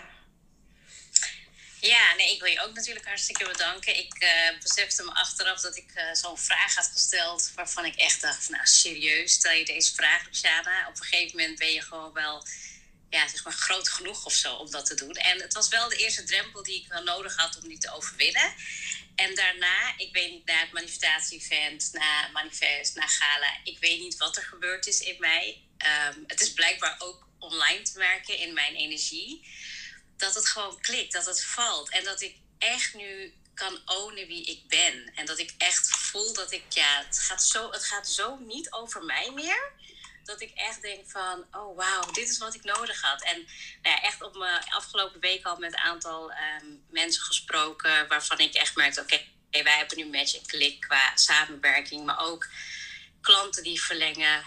Ja, 1.80 2.14
nee, 2.14 2.32
ik 2.32 2.40
wil 2.40 2.50
je 2.50 2.60
ook 2.60 2.74
natuurlijk 2.74 3.06
hartstikke 3.06 3.44
bedanken. 3.44 3.98
Ik 3.98 4.22
uh, 4.22 4.60
besefte 4.60 5.02
me 5.02 5.10
achteraf 5.12 5.60
dat 5.60 5.76
ik 5.76 5.92
uh, 5.94 6.02
zo'n 6.12 6.38
vraag 6.38 6.74
had 6.74 6.90
gesteld 6.92 7.52
waarvan 7.54 7.84
ik 7.84 7.96
echt 7.96 8.20
dacht, 8.20 8.48
nou 8.48 8.66
serieus, 8.66 9.32
stel 9.32 9.52
je 9.52 9.64
deze 9.64 9.94
vraag, 9.94 10.26
Luciana. 10.26 10.88
Op 10.88 10.96
een 10.96 11.02
gegeven 11.02 11.36
moment 11.38 11.58
ben 11.58 11.72
je 11.72 11.82
gewoon 11.82 12.12
wel, 12.12 12.46
ja, 13.10 13.28
zeg 13.28 13.44
maar 13.44 13.52
groot 13.52 13.88
genoeg 13.88 14.24
of 14.24 14.32
zo 14.32 14.54
om 14.54 14.70
dat 14.70 14.86
te 14.86 14.94
doen. 14.94 15.14
En 15.14 15.40
het 15.40 15.54
was 15.54 15.68
wel 15.68 15.88
de 15.88 15.96
eerste 15.96 16.24
drempel 16.24 16.62
die 16.62 16.80
ik 16.82 16.88
wel 16.88 17.02
nodig 17.02 17.36
had 17.36 17.58
om 17.62 17.68
die 17.68 17.78
te 17.78 17.94
overwinnen. 17.94 18.54
En 19.14 19.34
daarna, 19.34 19.94
ik 19.96 20.12
weet 20.12 20.30
niet, 20.30 20.44
na 20.44 20.60
het 20.60 20.72
manifestatie-event, 20.72 21.88
na 21.92 22.28
manifest, 22.28 22.94
na 22.94 23.06
gala, 23.06 23.56
ik 23.64 23.78
weet 23.78 24.00
niet 24.00 24.16
wat 24.16 24.36
er 24.36 24.44
gebeurd 24.44 24.86
is 24.86 25.00
in 25.00 25.16
mij. 25.18 25.62
Um, 26.08 26.24
het 26.26 26.40
is 26.40 26.52
blijkbaar 26.52 26.96
ook 26.98 27.26
online 27.38 27.82
te 27.82 27.98
merken 27.98 28.38
in 28.38 28.52
mijn 28.52 28.74
energie 28.74 29.48
dat 30.20 30.34
het 30.34 30.48
gewoon 30.48 30.80
klikt, 30.80 31.12
dat 31.12 31.26
het 31.26 31.44
valt. 31.44 31.90
En 31.90 32.04
dat 32.04 32.20
ik 32.20 32.36
echt 32.58 32.94
nu 32.94 33.34
kan 33.54 33.78
ownen 33.86 34.26
wie 34.26 34.44
ik 34.44 34.68
ben. 34.68 35.12
En 35.14 35.26
dat 35.26 35.38
ik 35.38 35.54
echt 35.58 35.88
voel 35.88 36.34
dat 36.34 36.52
ik, 36.52 36.62
ja, 36.68 37.04
het 37.06 37.18
gaat 37.18 37.44
zo, 37.44 37.70
het 37.70 37.84
gaat 37.84 38.08
zo 38.08 38.36
niet 38.36 38.72
over 38.72 39.04
mij 39.04 39.30
meer. 39.34 39.72
Dat 40.24 40.40
ik 40.40 40.50
echt 40.54 40.82
denk 40.82 41.10
van, 41.10 41.46
oh 41.52 41.76
wauw, 41.76 42.10
dit 42.10 42.28
is 42.28 42.38
wat 42.38 42.54
ik 42.54 42.64
nodig 42.64 43.00
had. 43.00 43.22
En 43.22 43.36
nou 43.82 43.96
ja, 43.96 44.02
echt 44.02 44.22
op 44.22 44.36
mijn 44.36 44.64
afgelopen 44.64 45.20
week 45.20 45.46
al 45.46 45.56
met 45.56 45.72
een 45.72 45.78
aantal 45.78 46.32
um, 46.32 46.84
mensen 46.90 47.22
gesproken. 47.22 48.08
Waarvan 48.08 48.38
ik 48.38 48.54
echt 48.54 48.76
merkte, 48.76 49.00
oké, 49.00 49.24
wij 49.50 49.76
hebben 49.76 49.96
nu 49.96 50.06
match 50.06 50.34
en 50.34 50.46
klik 50.46 50.80
qua 50.80 51.16
samenwerking. 51.16 52.04
Maar 52.04 52.18
ook 52.18 52.48
klanten 53.20 53.62
die 53.62 53.82
verlengen. 53.82 54.44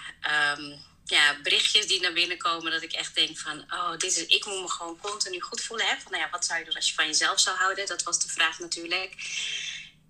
Um, 0.57 0.91
ja, 1.13 1.39
berichtjes 1.43 1.87
die 1.87 2.01
naar 2.01 2.13
binnen 2.13 2.37
komen, 2.37 2.71
dat 2.71 2.81
ik 2.81 2.93
echt 2.93 3.15
denk 3.15 3.37
van, 3.37 3.65
oh, 3.71 3.91
dit 3.91 4.17
is, 4.17 4.25
ik 4.25 4.45
moet 4.45 4.61
me 4.61 4.69
gewoon 4.69 4.99
continu 4.99 5.41
goed 5.41 5.61
voelen. 5.61 5.85
Hè? 5.85 5.95
Van, 6.01 6.11
nou 6.11 6.23
ja, 6.23 6.29
wat 6.29 6.45
zou 6.45 6.59
je 6.59 6.65
doen 6.65 6.75
als 6.75 6.89
je 6.89 6.93
van 6.93 7.05
jezelf 7.05 7.39
zou 7.39 7.57
houden? 7.57 7.85
Dat 7.87 8.03
was 8.03 8.19
de 8.19 8.29
vraag 8.29 8.59
natuurlijk. 8.59 9.15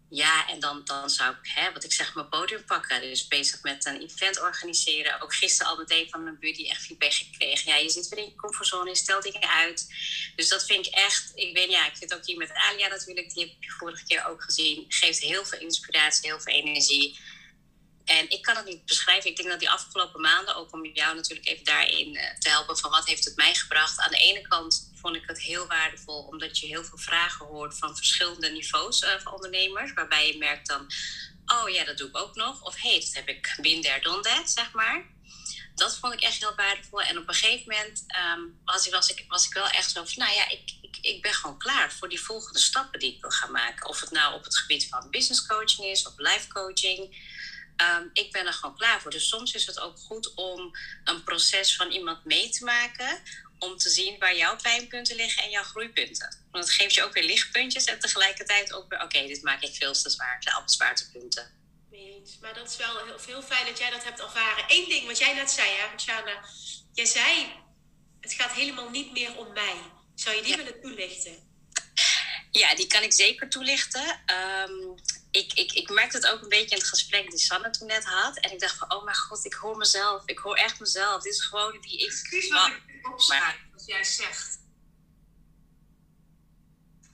ja, 0.10 0.48
en 0.48 0.60
dan, 0.60 0.82
dan 0.86 1.10
zou 1.10 1.32
ik, 1.32 1.50
hè, 1.54 1.72
wat 1.72 1.84
ik 1.84 1.92
zeg, 1.94 2.16
mijn 2.16 2.30
podium 2.30 2.66
pakken. 2.66 3.02
Dus 3.02 3.28
bezig 3.28 3.62
met 3.62 3.86
een 3.86 4.02
event 4.02 4.42
organiseren. 4.42 5.22
Ook 5.22 5.36
gisteren 5.36 5.72
al 5.72 5.78
meteen 5.78 6.10
van 6.10 6.24
mijn 6.24 6.40
buddy 6.40 6.70
echt 6.70 6.82
feedback 6.82 7.14
gekregen. 7.14 7.72
Ja, 7.72 7.78
je 7.78 7.90
zit 7.90 8.08
weer 8.08 8.20
in 8.20 8.30
je 8.30 8.36
comfortzone, 8.36 8.90
je 8.90 8.96
stelt 8.96 9.24
dingen 9.24 9.50
uit. 9.50 9.88
Dus 10.36 10.50
dat 10.50 10.66
vind 10.66 10.86
ik 10.88 10.94
echt, 10.94 11.32
ik 11.36 11.54
weet 11.56 11.70
ja, 11.70 11.88
ik 11.88 11.98
vind 11.98 12.14
ook 12.14 12.26
hier 12.26 12.38
met 12.38 12.54
Alia 12.54 12.88
natuurlijk, 12.88 13.34
die 13.34 13.44
heb 13.44 13.56
je 13.60 13.72
vorige 13.72 14.04
keer 14.04 14.26
ook 14.26 14.44
gezien. 14.44 14.86
Geeft 14.88 15.20
heel 15.20 15.46
veel 15.46 15.60
inspiratie, 15.60 16.30
heel 16.30 16.42
veel 16.42 16.54
energie. 16.54 17.20
En 18.06 18.30
ik 18.30 18.42
kan 18.42 18.56
het 18.56 18.66
niet 18.66 18.86
beschrijven. 18.86 19.30
Ik 19.30 19.36
denk 19.36 19.50
dat 19.50 19.60
die 19.60 19.70
afgelopen 19.70 20.22
maanden, 20.22 20.56
ook 20.56 20.74
om 20.74 20.86
jou 20.86 21.16
natuurlijk 21.16 21.48
even 21.48 21.66
daarin 21.66 22.16
eh, 22.16 22.38
te 22.40 22.50
helpen 22.50 22.78
van 22.78 22.92
wat 22.92 23.08
heeft 23.08 23.26
het 23.26 23.36
mij 23.36 23.56
gebracht. 23.56 24.00
Aan 24.00 24.12
de 24.12 24.18
ene 24.18 24.42
kant 24.42 24.92
vond 24.96 25.16
ik 25.16 25.24
het 25.26 25.42
heel 25.42 25.68
waardevol, 25.68 26.24
omdat 26.24 26.60
je 26.60 26.68
heel 26.68 26.84
veel 26.84 26.98
vragen 26.98 27.46
hoort 27.46 27.78
van 27.78 27.96
verschillende 27.96 28.50
niveaus 28.50 29.02
uh, 29.02 29.10
van 29.24 29.34
ondernemers. 29.34 29.94
Waarbij 29.94 30.28
je 30.28 30.38
merkt 30.38 30.68
dan, 30.68 30.92
oh 31.46 31.70
ja, 31.70 31.84
dat 31.84 31.98
doe 31.98 32.08
ik 32.08 32.18
ook 32.18 32.36
nog. 32.36 32.62
Of 32.62 32.82
hey, 32.82 33.00
dat 33.00 33.14
heb 33.14 33.28
ik 33.28 33.58
been 33.62 33.82
there, 33.82 34.02
done 34.02 34.22
that, 34.22 34.50
zeg 34.50 34.72
maar. 34.72 35.06
Dat 35.76 35.98
vond 35.98 36.14
ik 36.14 36.22
echt 36.22 36.40
heel 36.40 36.56
waardevol. 36.56 37.02
En 37.02 37.18
op 37.18 37.28
een 37.28 37.34
gegeven 37.34 37.72
moment 37.72 38.06
um, 38.38 38.60
was, 38.66 38.86
ik, 38.86 38.94
was, 38.94 39.10
ik, 39.10 39.26
was 39.28 39.46
ik 39.46 39.54
wel 39.54 39.68
echt 39.68 39.92
zo 39.92 40.04
van, 40.06 40.14
nou 40.16 40.36
ja, 40.36 40.50
ik, 40.50 40.72
ik, 40.82 40.98
ik 41.02 41.22
ben 41.22 41.34
gewoon 41.34 41.58
klaar 41.58 41.92
voor 41.92 42.10
die 42.10 42.22
volgende 42.22 42.60
stappen 42.60 43.00
die 43.00 43.16
ik 43.16 43.22
wil 43.22 43.30
gaan 43.30 43.52
maken. 43.52 43.90
Of 43.90 44.00
het 44.00 44.12
nou 44.12 44.34
op 44.34 44.44
het 44.44 44.58
gebied 44.58 44.88
van 44.88 45.10
business 45.10 45.46
coaching 45.46 45.88
is 45.88 46.08
of 46.08 46.14
life 46.18 46.48
coaching. 46.48 47.32
Um, 47.78 48.10
ik 48.14 48.32
ben 48.32 48.46
er 48.46 48.54
gewoon 48.54 48.78
klaar 48.78 49.02
voor. 49.02 49.12
Dus 49.12 49.28
soms 49.28 49.54
is 49.54 49.66
het 49.66 49.80
ook 49.80 49.98
goed 49.98 50.34
om 50.34 50.78
een 51.04 51.24
proces 51.24 51.76
van 51.76 51.92
iemand 51.92 52.26
mee 52.26 52.50
te 52.50 52.64
maken. 52.64 53.22
Om 53.60 53.78
te 53.78 53.90
zien 53.90 54.20
waar 54.20 54.36
jouw 54.36 54.56
pijnpunten 54.56 55.16
liggen 55.16 55.44
en 55.44 55.50
jouw 55.50 55.64
groeipunten. 55.64 56.38
Want 56.52 56.64
het 56.64 56.74
geeft 56.74 56.94
je 56.94 57.04
ook 57.04 57.14
weer 57.14 57.24
lichtpuntjes 57.24 57.86
en 57.86 58.00
tegelijkertijd 58.00 58.74
ook 58.74 58.90
weer: 58.90 59.02
oké, 59.02 59.28
dit 59.28 59.42
maak 59.42 59.62
ik 59.62 59.76
veel 59.76 59.94
te 59.94 60.10
zwaar. 60.10 60.42
Allemaal 60.44 60.70
zwaartepunten. 60.70 61.62
Maar 62.42 62.54
dat 62.54 62.70
is 62.70 62.78
wel 62.78 63.06
heel, 63.06 63.20
heel 63.26 63.42
fijn 63.42 63.66
dat 63.66 63.78
jij 63.78 63.90
dat 63.90 64.04
hebt 64.04 64.20
ervaren. 64.20 64.66
Eén 64.68 64.90
ding 64.90 65.08
wat 65.08 65.18
jij 65.18 65.34
net 65.34 65.52
zei, 65.52 65.70
hè, 65.70 66.00
Shana. 66.00 66.46
Jij 66.94 67.06
zei: 67.06 67.54
het 68.22 68.34
gaat 68.34 68.52
helemaal 68.52 68.90
niet 68.90 69.12
meer 69.12 69.38
om 69.38 69.54
mij. 69.54 69.76
Zou 70.16 70.36
je 70.36 70.42
die 70.42 70.56
willen 70.56 70.82
toelichten? 70.82 71.52
Ja, 72.52 72.76
die 72.76 72.88
kan 72.88 73.04
ik 73.04 73.14
zeker 73.14 73.50
toelichten. 73.50 74.22
Um, 74.70 74.96
ik, 75.34 75.54
ik, 75.54 75.72
ik 75.72 75.90
merkte 75.90 76.18
het 76.18 76.28
ook 76.28 76.42
een 76.42 76.50
beetje 76.50 76.76
in 76.76 76.82
het 76.82 76.88
gesprek 76.88 77.30
die 77.30 77.40
Sanne 77.40 77.70
toen 77.70 77.88
net 77.88 78.06
had. 78.06 78.38
En 78.38 78.52
ik 78.52 78.60
dacht 78.60 78.78
van, 78.78 78.94
oh 78.94 79.04
mijn 79.04 79.16
god, 79.16 79.46
ik 79.46 79.54
hoor 79.54 79.78
mezelf. 79.78 80.24
Ik 80.26 80.38
hoor 80.38 80.56
echt 80.56 80.80
mezelf. 80.80 81.24
Dit 81.24 81.34
is 81.34 81.42
gewoon 81.42 81.82
die 81.82 82.00
ik... 82.00 82.08
Excuus 82.08 82.50
wat 82.50 82.68
ik 82.68 83.10
opschrijf, 83.12 83.56
wat 83.72 83.86
jij 83.86 84.04
zegt. 84.04 84.60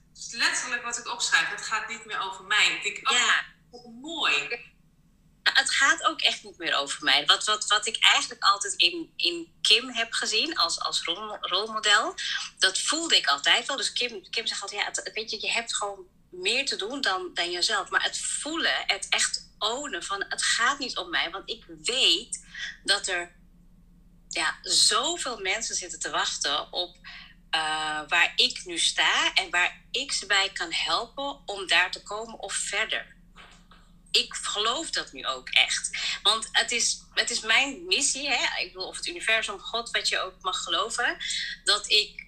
Het 0.09 0.17
is 0.17 0.31
letterlijk 0.31 0.83
wat 0.83 0.97
ik 0.97 1.07
opschrijf. 1.07 1.49
Het 1.49 1.61
gaat 1.61 1.87
niet 1.87 2.05
meer 2.05 2.19
over 2.21 2.43
mij. 2.43 2.75
Ik 2.75 2.83
denk, 2.83 3.09
oh, 3.09 3.17
ja. 3.17 3.45
mooi 4.01 4.67
het 5.53 5.71
gaat 5.71 6.05
ook 6.05 6.21
echt 6.21 6.43
niet 6.43 6.57
meer 6.57 6.75
over 6.75 7.03
mij. 7.03 7.25
Wat, 7.25 7.45
wat, 7.45 7.67
wat 7.67 7.87
ik 7.87 7.97
eigenlijk 7.99 8.43
altijd 8.43 8.73
in, 8.73 9.13
in 9.15 9.58
Kim 9.69 9.89
heb 9.89 10.13
gezien 10.13 10.57
als, 10.57 10.79
als 10.79 11.03
rol, 11.03 11.37
rolmodel, 11.41 12.15
dat 12.57 12.79
voelde 12.79 13.17
ik 13.17 13.27
altijd 13.27 13.67
wel. 13.67 13.77
Dus 13.77 13.93
Kim, 13.93 14.29
Kim 14.29 14.47
zegt 14.47 14.61
altijd, 14.61 14.95
ja, 14.95 15.11
weet 15.13 15.31
je, 15.31 15.41
je 15.41 15.51
hebt 15.51 15.75
gewoon 15.75 16.07
meer 16.29 16.65
te 16.65 16.75
doen 16.75 17.01
dan, 17.01 17.31
dan 17.33 17.51
jezelf. 17.51 17.89
Maar 17.89 18.03
het 18.03 18.19
voelen, 18.19 18.83
het 18.87 19.07
echt 19.09 19.47
ownen 19.59 20.03
van 20.03 20.25
het 20.29 20.43
gaat 20.43 20.79
niet 20.79 20.97
om 20.97 21.09
mij. 21.09 21.29
Want 21.31 21.49
ik 21.49 21.65
weet 21.83 22.45
dat 22.83 23.07
er 23.07 23.35
ja, 24.29 24.59
zoveel 24.61 25.39
mensen 25.39 25.75
zitten 25.75 25.99
te 25.99 26.09
wachten 26.09 26.71
op 26.71 26.95
uh, 26.95 28.01
waar 28.07 28.33
ik 28.35 28.65
nu 28.65 28.77
sta 28.77 29.33
en 29.33 29.49
waar 29.49 29.81
ik 29.91 30.11
ze 30.11 30.25
bij 30.25 30.49
kan 30.53 30.73
helpen 30.73 31.41
om 31.45 31.67
daar 31.67 31.91
te 31.91 32.03
komen 32.03 32.39
of 32.39 32.53
verder 32.53 33.17
ik 34.11 34.33
geloof 34.33 34.89
dat 34.89 35.11
nu 35.11 35.25
ook 35.25 35.49
echt. 35.49 35.97
Want 36.23 36.49
het 36.51 36.71
is, 36.71 37.01
het 37.13 37.29
is 37.29 37.39
mijn 37.39 37.85
missie, 37.85 38.29
hè? 38.29 38.61
ik 38.61 38.73
bedoel, 38.73 38.87
of 38.87 38.95
het 38.95 39.07
universum, 39.07 39.59
God, 39.59 39.91
wat 39.91 40.09
je 40.09 40.19
ook 40.19 40.41
mag 40.41 40.63
geloven, 40.63 41.17
dat 41.63 41.89
ik 41.89 42.27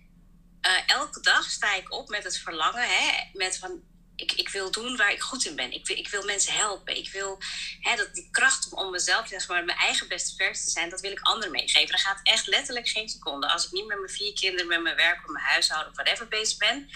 uh, 0.61 0.71
elke 0.85 1.21
dag 1.21 1.49
sta 1.49 1.75
ik 1.75 1.93
op 1.93 2.09
met 2.09 2.23
het 2.23 2.37
verlangen, 2.37 2.87
hè? 2.87 3.29
met 3.33 3.57
van 3.57 3.83
ik, 4.21 4.31
ik 4.31 4.49
wil 4.49 4.71
doen 4.71 4.97
waar 4.97 5.11
ik 5.11 5.21
goed 5.21 5.45
in 5.45 5.55
ben. 5.55 5.71
Ik 5.71 5.87
wil, 5.87 5.97
ik 5.97 6.07
wil 6.07 6.23
mensen 6.23 6.53
helpen. 6.53 6.97
Ik 6.97 7.11
wil 7.11 7.39
hè, 7.79 7.95
dat 7.95 8.13
die 8.13 8.27
kracht 8.31 8.73
om 8.73 8.91
mezelf, 8.91 9.27
zeg 9.27 9.47
maar, 9.47 9.65
mijn 9.65 9.77
eigen 9.77 10.07
beste 10.07 10.35
vers 10.35 10.63
te 10.63 10.69
zijn, 10.69 10.89
dat 10.89 11.01
wil 11.01 11.11
ik 11.11 11.19
anderen 11.19 11.51
meegeven. 11.51 11.93
Er 11.93 11.99
gaat 11.99 12.19
echt 12.23 12.47
letterlijk 12.47 12.87
geen 12.87 13.09
seconde. 13.09 13.49
Als 13.49 13.65
ik 13.65 13.71
niet 13.71 13.85
met 13.85 13.97
mijn 13.97 14.11
vier 14.11 14.33
kinderen, 14.33 14.67
met 14.67 14.81
mijn 14.81 14.95
werk, 14.95 15.21
met 15.21 15.31
mijn 15.31 15.45
huishouden 15.45 15.89
of 15.89 15.95
whatever 15.95 16.27
bezig 16.27 16.57
ben, 16.57 16.89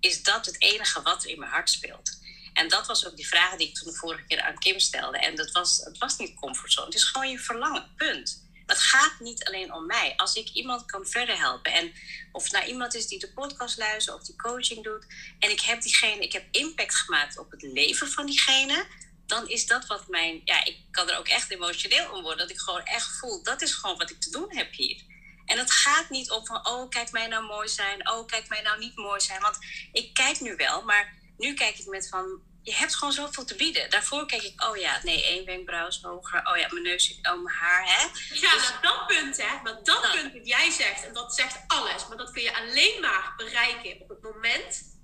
is 0.00 0.22
dat 0.22 0.46
het 0.46 0.62
enige 0.62 1.02
wat 1.02 1.24
er 1.24 1.30
in 1.30 1.38
mijn 1.38 1.50
hart 1.50 1.70
speelt. 1.70 2.17
En 2.58 2.68
dat 2.68 2.86
was 2.86 3.06
ook 3.06 3.16
die 3.16 3.28
vraag 3.28 3.56
die 3.56 3.68
ik 3.68 3.74
toen 3.74 3.92
de 3.92 3.98
vorige 3.98 4.24
keer 4.26 4.40
aan 4.40 4.58
Kim 4.58 4.78
stelde. 4.78 5.18
En 5.18 5.36
dat 5.36 5.50
was, 5.50 5.76
het 5.84 5.98
was 5.98 6.16
niet 6.16 6.34
comfortzone. 6.34 6.86
Het 6.86 6.94
is 6.94 7.04
gewoon 7.04 7.30
je 7.30 7.38
verlangen, 7.38 7.92
punt. 7.96 8.46
Het 8.66 8.78
gaat 8.78 9.20
niet 9.20 9.44
alleen 9.44 9.72
om 9.72 9.86
mij. 9.86 10.14
Als 10.16 10.34
ik 10.34 10.48
iemand 10.48 10.84
kan 10.84 11.06
verder 11.06 11.38
helpen. 11.38 11.72
En 11.72 11.92
of 12.32 12.42
het 12.42 12.52
nou 12.52 12.66
iemand 12.66 12.94
is 12.94 13.06
die 13.06 13.18
de 13.18 13.32
podcast 13.32 13.78
luistert 13.78 14.16
of 14.16 14.24
die 14.24 14.36
coaching 14.36 14.84
doet. 14.84 15.06
En 15.38 15.50
ik 15.50 15.60
heb 15.60 15.82
diegene, 15.82 16.22
ik 16.22 16.32
heb 16.32 16.44
impact 16.50 16.94
gemaakt 16.94 17.38
op 17.38 17.50
het 17.50 17.62
leven 17.62 18.08
van 18.08 18.26
diegene. 18.26 18.86
Dan 19.26 19.48
is 19.48 19.66
dat 19.66 19.86
wat 19.86 20.08
mijn. 20.08 20.40
Ja, 20.44 20.64
ik 20.64 20.78
kan 20.90 21.10
er 21.10 21.18
ook 21.18 21.28
echt 21.28 21.50
emotioneel 21.50 22.12
om 22.12 22.22
worden. 22.22 22.38
Dat 22.38 22.56
ik 22.56 22.60
gewoon 22.60 22.84
echt 22.84 23.18
voel. 23.18 23.42
Dat 23.42 23.62
is 23.62 23.72
gewoon 23.72 23.98
wat 23.98 24.10
ik 24.10 24.20
te 24.20 24.30
doen 24.30 24.56
heb 24.56 24.72
hier. 24.72 25.02
En 25.46 25.58
het 25.58 25.70
gaat 25.70 26.10
niet 26.10 26.30
om 26.30 26.46
van, 26.46 26.66
oh, 26.66 26.88
kijk 26.88 27.10
mij 27.10 27.26
nou 27.26 27.44
mooi 27.44 27.68
zijn. 27.68 28.10
Oh, 28.10 28.26
kijk 28.26 28.48
mij 28.48 28.62
nou 28.62 28.78
niet 28.78 28.96
mooi 28.96 29.20
zijn. 29.20 29.40
Want 29.40 29.58
ik 29.92 30.14
kijk 30.14 30.40
nu 30.40 30.56
wel, 30.56 30.82
maar 30.82 31.16
nu 31.38 31.54
kijk 31.54 31.78
ik 31.78 31.86
met 31.86 32.08
van, 32.08 32.42
je 32.62 32.74
hebt 32.74 32.96
gewoon 32.96 33.12
zoveel 33.12 33.44
te 33.44 33.54
bieden. 33.54 33.90
Daarvoor 33.90 34.26
keek 34.26 34.42
ik, 34.42 34.64
oh 34.64 34.76
ja, 34.76 35.00
nee, 35.02 35.24
één 35.24 35.44
wenkbrauw 35.44 35.86
is 35.86 36.00
hoger. 36.02 36.46
Oh 36.46 36.56
ja, 36.56 36.68
mijn 36.70 36.82
neus, 36.82 37.18
oh 37.22 37.42
mijn 37.42 37.56
haar, 37.56 37.84
hè. 37.86 38.02
Ja, 38.34 38.52
dus, 38.52 38.72
dat 38.82 39.06
punt, 39.06 39.36
hè. 39.36 39.62
Maar 39.62 39.82
dat, 39.82 40.10
punt 40.12 40.32
dat 40.32 40.46
jij 40.46 40.70
zegt, 40.70 41.06
en 41.06 41.12
dat 41.12 41.34
zegt 41.34 41.58
alles. 41.66 42.06
Maar 42.08 42.16
dat 42.16 42.30
kun 42.30 42.42
je 42.42 42.56
alleen 42.56 43.00
maar 43.00 43.34
bereiken 43.36 44.00
op 44.00 44.08
het 44.08 44.22
moment 44.22 44.96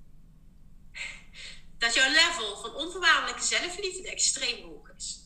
dat 1.79 1.95
jouw 1.95 2.11
level 2.11 2.57
van 2.57 2.75
onvoorwaardelijke 2.75 3.43
zelfliefde 3.43 4.11
extreem 4.11 4.63
hoog 4.63 4.91
is. 4.97 5.23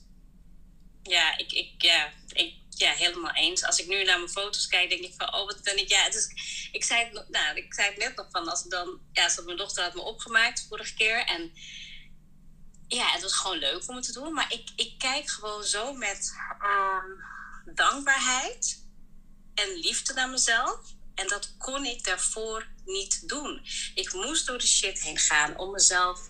Ja, 1.03 1.39
ik, 1.39 1.53
ik, 1.53 1.83
ja, 1.83 2.13
ik, 2.33 2.55
ja, 2.69 2.93
helemaal 2.93 3.35
eens. 3.35 3.65
Als 3.65 3.79
ik 3.79 3.87
nu 3.87 4.05
naar 4.05 4.19
mijn 4.19 4.31
foto's 4.31 4.67
kijk, 4.67 4.89
denk 4.89 5.05
ik 5.05 5.15
van, 5.17 5.35
oh, 5.35 5.47
wat 5.47 5.63
ben 5.63 5.79
ik... 5.79 5.89
Ja, 5.89 6.03
het 6.03 6.15
is, 6.15 6.29
ik, 6.73 6.85
zei 6.85 7.05
het, 7.05 7.29
nou, 7.29 7.57
ik 7.57 7.75
zei 7.75 7.89
het 7.89 7.99
net 7.99 8.17
nog 8.17 8.27
van, 8.31 8.49
als 8.49 8.65
ik 8.65 8.71
dan... 8.71 9.01
Ja, 9.13 9.31
mijn 9.45 9.57
dochter 9.57 9.83
had 9.83 9.95
me 9.95 10.01
opgemaakt 10.01 10.67
vorige 10.69 10.95
keer 10.95 11.25
en 11.25 11.53
ja, 12.89 13.07
het 13.11 13.23
was 13.23 13.35
gewoon 13.35 13.59
leuk 13.59 13.89
om 13.89 13.97
het 13.97 14.05
te 14.05 14.13
doen. 14.13 14.33
Maar 14.33 14.53
ik, 14.53 14.69
ik 14.77 14.99
kijk 14.99 15.31
gewoon 15.31 15.65
zo 15.65 15.93
met 15.93 16.35
ehm, 16.61 17.11
dankbaarheid 17.75 18.85
en 19.55 19.75
liefde 19.75 20.13
naar 20.13 20.29
mezelf. 20.29 20.81
En 21.15 21.29
dat 21.29 21.57
kon 21.59 21.85
ik 21.85 22.05
daarvoor 22.05 22.67
niet 22.85 23.29
doen. 23.29 23.67
Ik 23.95 24.13
moest 24.13 24.47
door 24.47 24.59
de 24.59 24.67
shit 24.67 25.01
heen 25.01 25.19
gaan 25.19 25.57
om 25.57 25.71
mezelf 25.71 26.29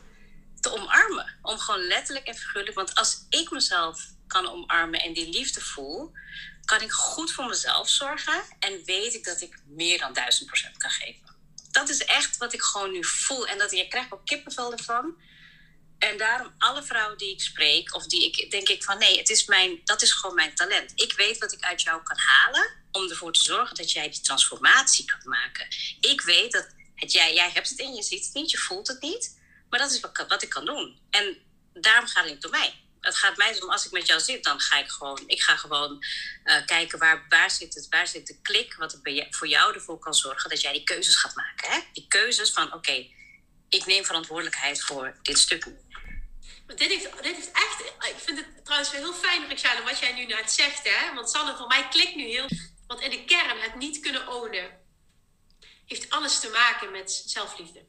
te 0.60 0.72
omarmen. 0.72 1.38
Om 1.42 1.58
gewoon 1.58 1.86
letterlijk 1.86 2.26
en 2.26 2.34
figuurlijk. 2.34 2.76
Want 2.76 2.94
als 2.94 3.26
ik 3.28 3.50
mezelf 3.50 4.00
kan 4.26 4.48
omarmen 4.48 5.00
en 5.00 5.12
die 5.12 5.28
liefde 5.28 5.60
voel, 5.60 6.12
kan 6.64 6.80
ik 6.80 6.92
goed 6.92 7.32
voor 7.32 7.46
mezelf 7.46 7.88
zorgen. 7.88 8.42
En 8.58 8.84
weet 8.84 9.14
ik 9.14 9.24
dat 9.24 9.40
ik 9.40 9.58
meer 9.66 9.98
dan 9.98 10.12
duizend 10.12 10.46
procent 10.46 10.76
kan 10.76 10.90
geven. 10.90 11.36
Dat 11.70 11.88
is 11.88 12.04
echt 12.04 12.36
wat 12.36 12.52
ik 12.52 12.62
gewoon 12.62 12.90
nu 12.90 13.04
voel. 13.04 13.46
En 13.46 13.58
dat 13.58 13.70
je 13.70 13.88
krijgt 13.88 14.12
ook 14.12 14.26
kippenvel 14.26 14.72
ervan. 14.72 15.16
En 15.98 16.18
daarom 16.18 16.54
alle 16.58 16.82
vrouwen 16.82 17.18
die 17.18 17.32
ik 17.32 17.40
spreek, 17.40 17.94
of 17.94 18.06
die 18.06 18.24
ik 18.24 18.50
denk 18.50 18.68
ik 18.68 18.82
van 18.84 18.98
nee, 18.98 19.18
het 19.18 19.28
is 19.28 19.44
mijn, 19.44 19.80
dat 19.84 20.02
is 20.02 20.12
gewoon 20.12 20.34
mijn 20.34 20.54
talent. 20.54 20.92
Ik 20.94 21.12
weet 21.12 21.38
wat 21.38 21.52
ik 21.52 21.60
uit 21.60 21.82
jou 21.82 22.02
kan 22.02 22.18
halen 22.18 22.70
om 22.92 23.10
ervoor 23.10 23.32
te 23.32 23.42
zorgen 23.42 23.76
dat 23.76 23.92
jij 23.92 24.10
die 24.10 24.20
transformatie 24.20 25.04
kan 25.04 25.20
maken. 25.22 25.66
Ik 26.00 26.20
weet 26.20 26.52
dat 26.52 26.68
het, 26.94 27.12
jij, 27.12 27.34
jij 27.34 27.50
hebt 27.50 27.68
het 27.68 27.78
in, 27.78 27.94
je 27.94 28.02
ziet 28.02 28.24
het 28.24 28.34
niet, 28.34 28.50
je 28.50 28.58
voelt 28.58 28.88
het 28.88 29.00
niet. 29.00 29.36
Maar 29.70 29.78
dat 29.78 29.90
is 29.90 30.00
wat, 30.00 30.24
wat 30.28 30.42
ik 30.42 30.48
kan 30.48 30.64
doen. 30.64 30.98
En 31.10 31.36
daarom 31.72 32.06
gaat 32.06 32.24
het 32.24 32.34
niet 32.34 32.44
om 32.44 32.50
mij. 32.50 32.74
Het 33.00 33.16
gaat 33.16 33.36
mij 33.36 33.62
om 33.62 33.70
als 33.70 33.86
ik 33.86 33.92
met 33.92 34.06
jou 34.06 34.20
zit, 34.20 34.44
dan 34.44 34.60
ga 34.60 34.78
ik 34.78 34.90
gewoon, 34.90 35.22
ik 35.26 35.42
ga 35.42 35.56
gewoon 35.56 36.04
uh, 36.44 36.66
kijken 36.66 36.98
waar, 36.98 37.26
waar, 37.28 37.50
zit 37.50 37.74
het, 37.74 37.86
waar 37.90 38.06
zit 38.06 38.26
de 38.26 38.40
klik, 38.40 38.74
wat 38.74 38.98
ik 39.02 39.34
voor 39.34 39.48
jou 39.48 39.74
ervoor 39.74 39.98
kan 39.98 40.14
zorgen 40.14 40.50
dat 40.50 40.60
jij 40.60 40.72
die 40.72 40.84
keuzes 40.84 41.16
gaat 41.16 41.34
maken. 41.34 41.70
Hè? 41.70 41.80
Die 41.92 42.06
keuzes 42.08 42.50
van 42.50 42.72
oké, 42.72 43.06
ik 43.68 43.86
neem 43.86 44.04
verantwoordelijkheid 44.04 44.82
voor 44.82 45.16
dit 45.22 45.38
stuk 45.38 45.66
dit 46.76 46.88
heeft, 46.88 47.22
dit 47.22 47.34
heeft 47.34 47.50
echt... 47.52 47.80
Ik 48.10 48.18
vind 48.18 48.38
het 48.38 48.64
trouwens 48.64 48.90
wel 48.92 49.00
heel 49.00 49.14
fijn, 49.14 49.48
Richelle, 49.48 49.82
wat 49.82 49.98
jij 49.98 50.12
nu 50.12 50.24
net 50.24 50.52
zegt. 50.52 50.88
Hè? 50.88 51.14
Want 51.14 51.30
Sanne, 51.30 51.56
voor 51.56 51.66
mij 51.66 51.88
klikt 51.88 52.14
nu 52.14 52.24
heel... 52.24 52.46
Want 52.86 53.00
in 53.00 53.10
de 53.10 53.24
kern, 53.24 53.60
het 53.60 53.74
niet 53.74 54.00
kunnen 54.00 54.28
ownen... 54.28 54.70
heeft 55.86 56.10
alles 56.10 56.40
te 56.40 56.48
maken 56.48 56.90
met 56.90 57.22
zelfliefde. 57.26 57.84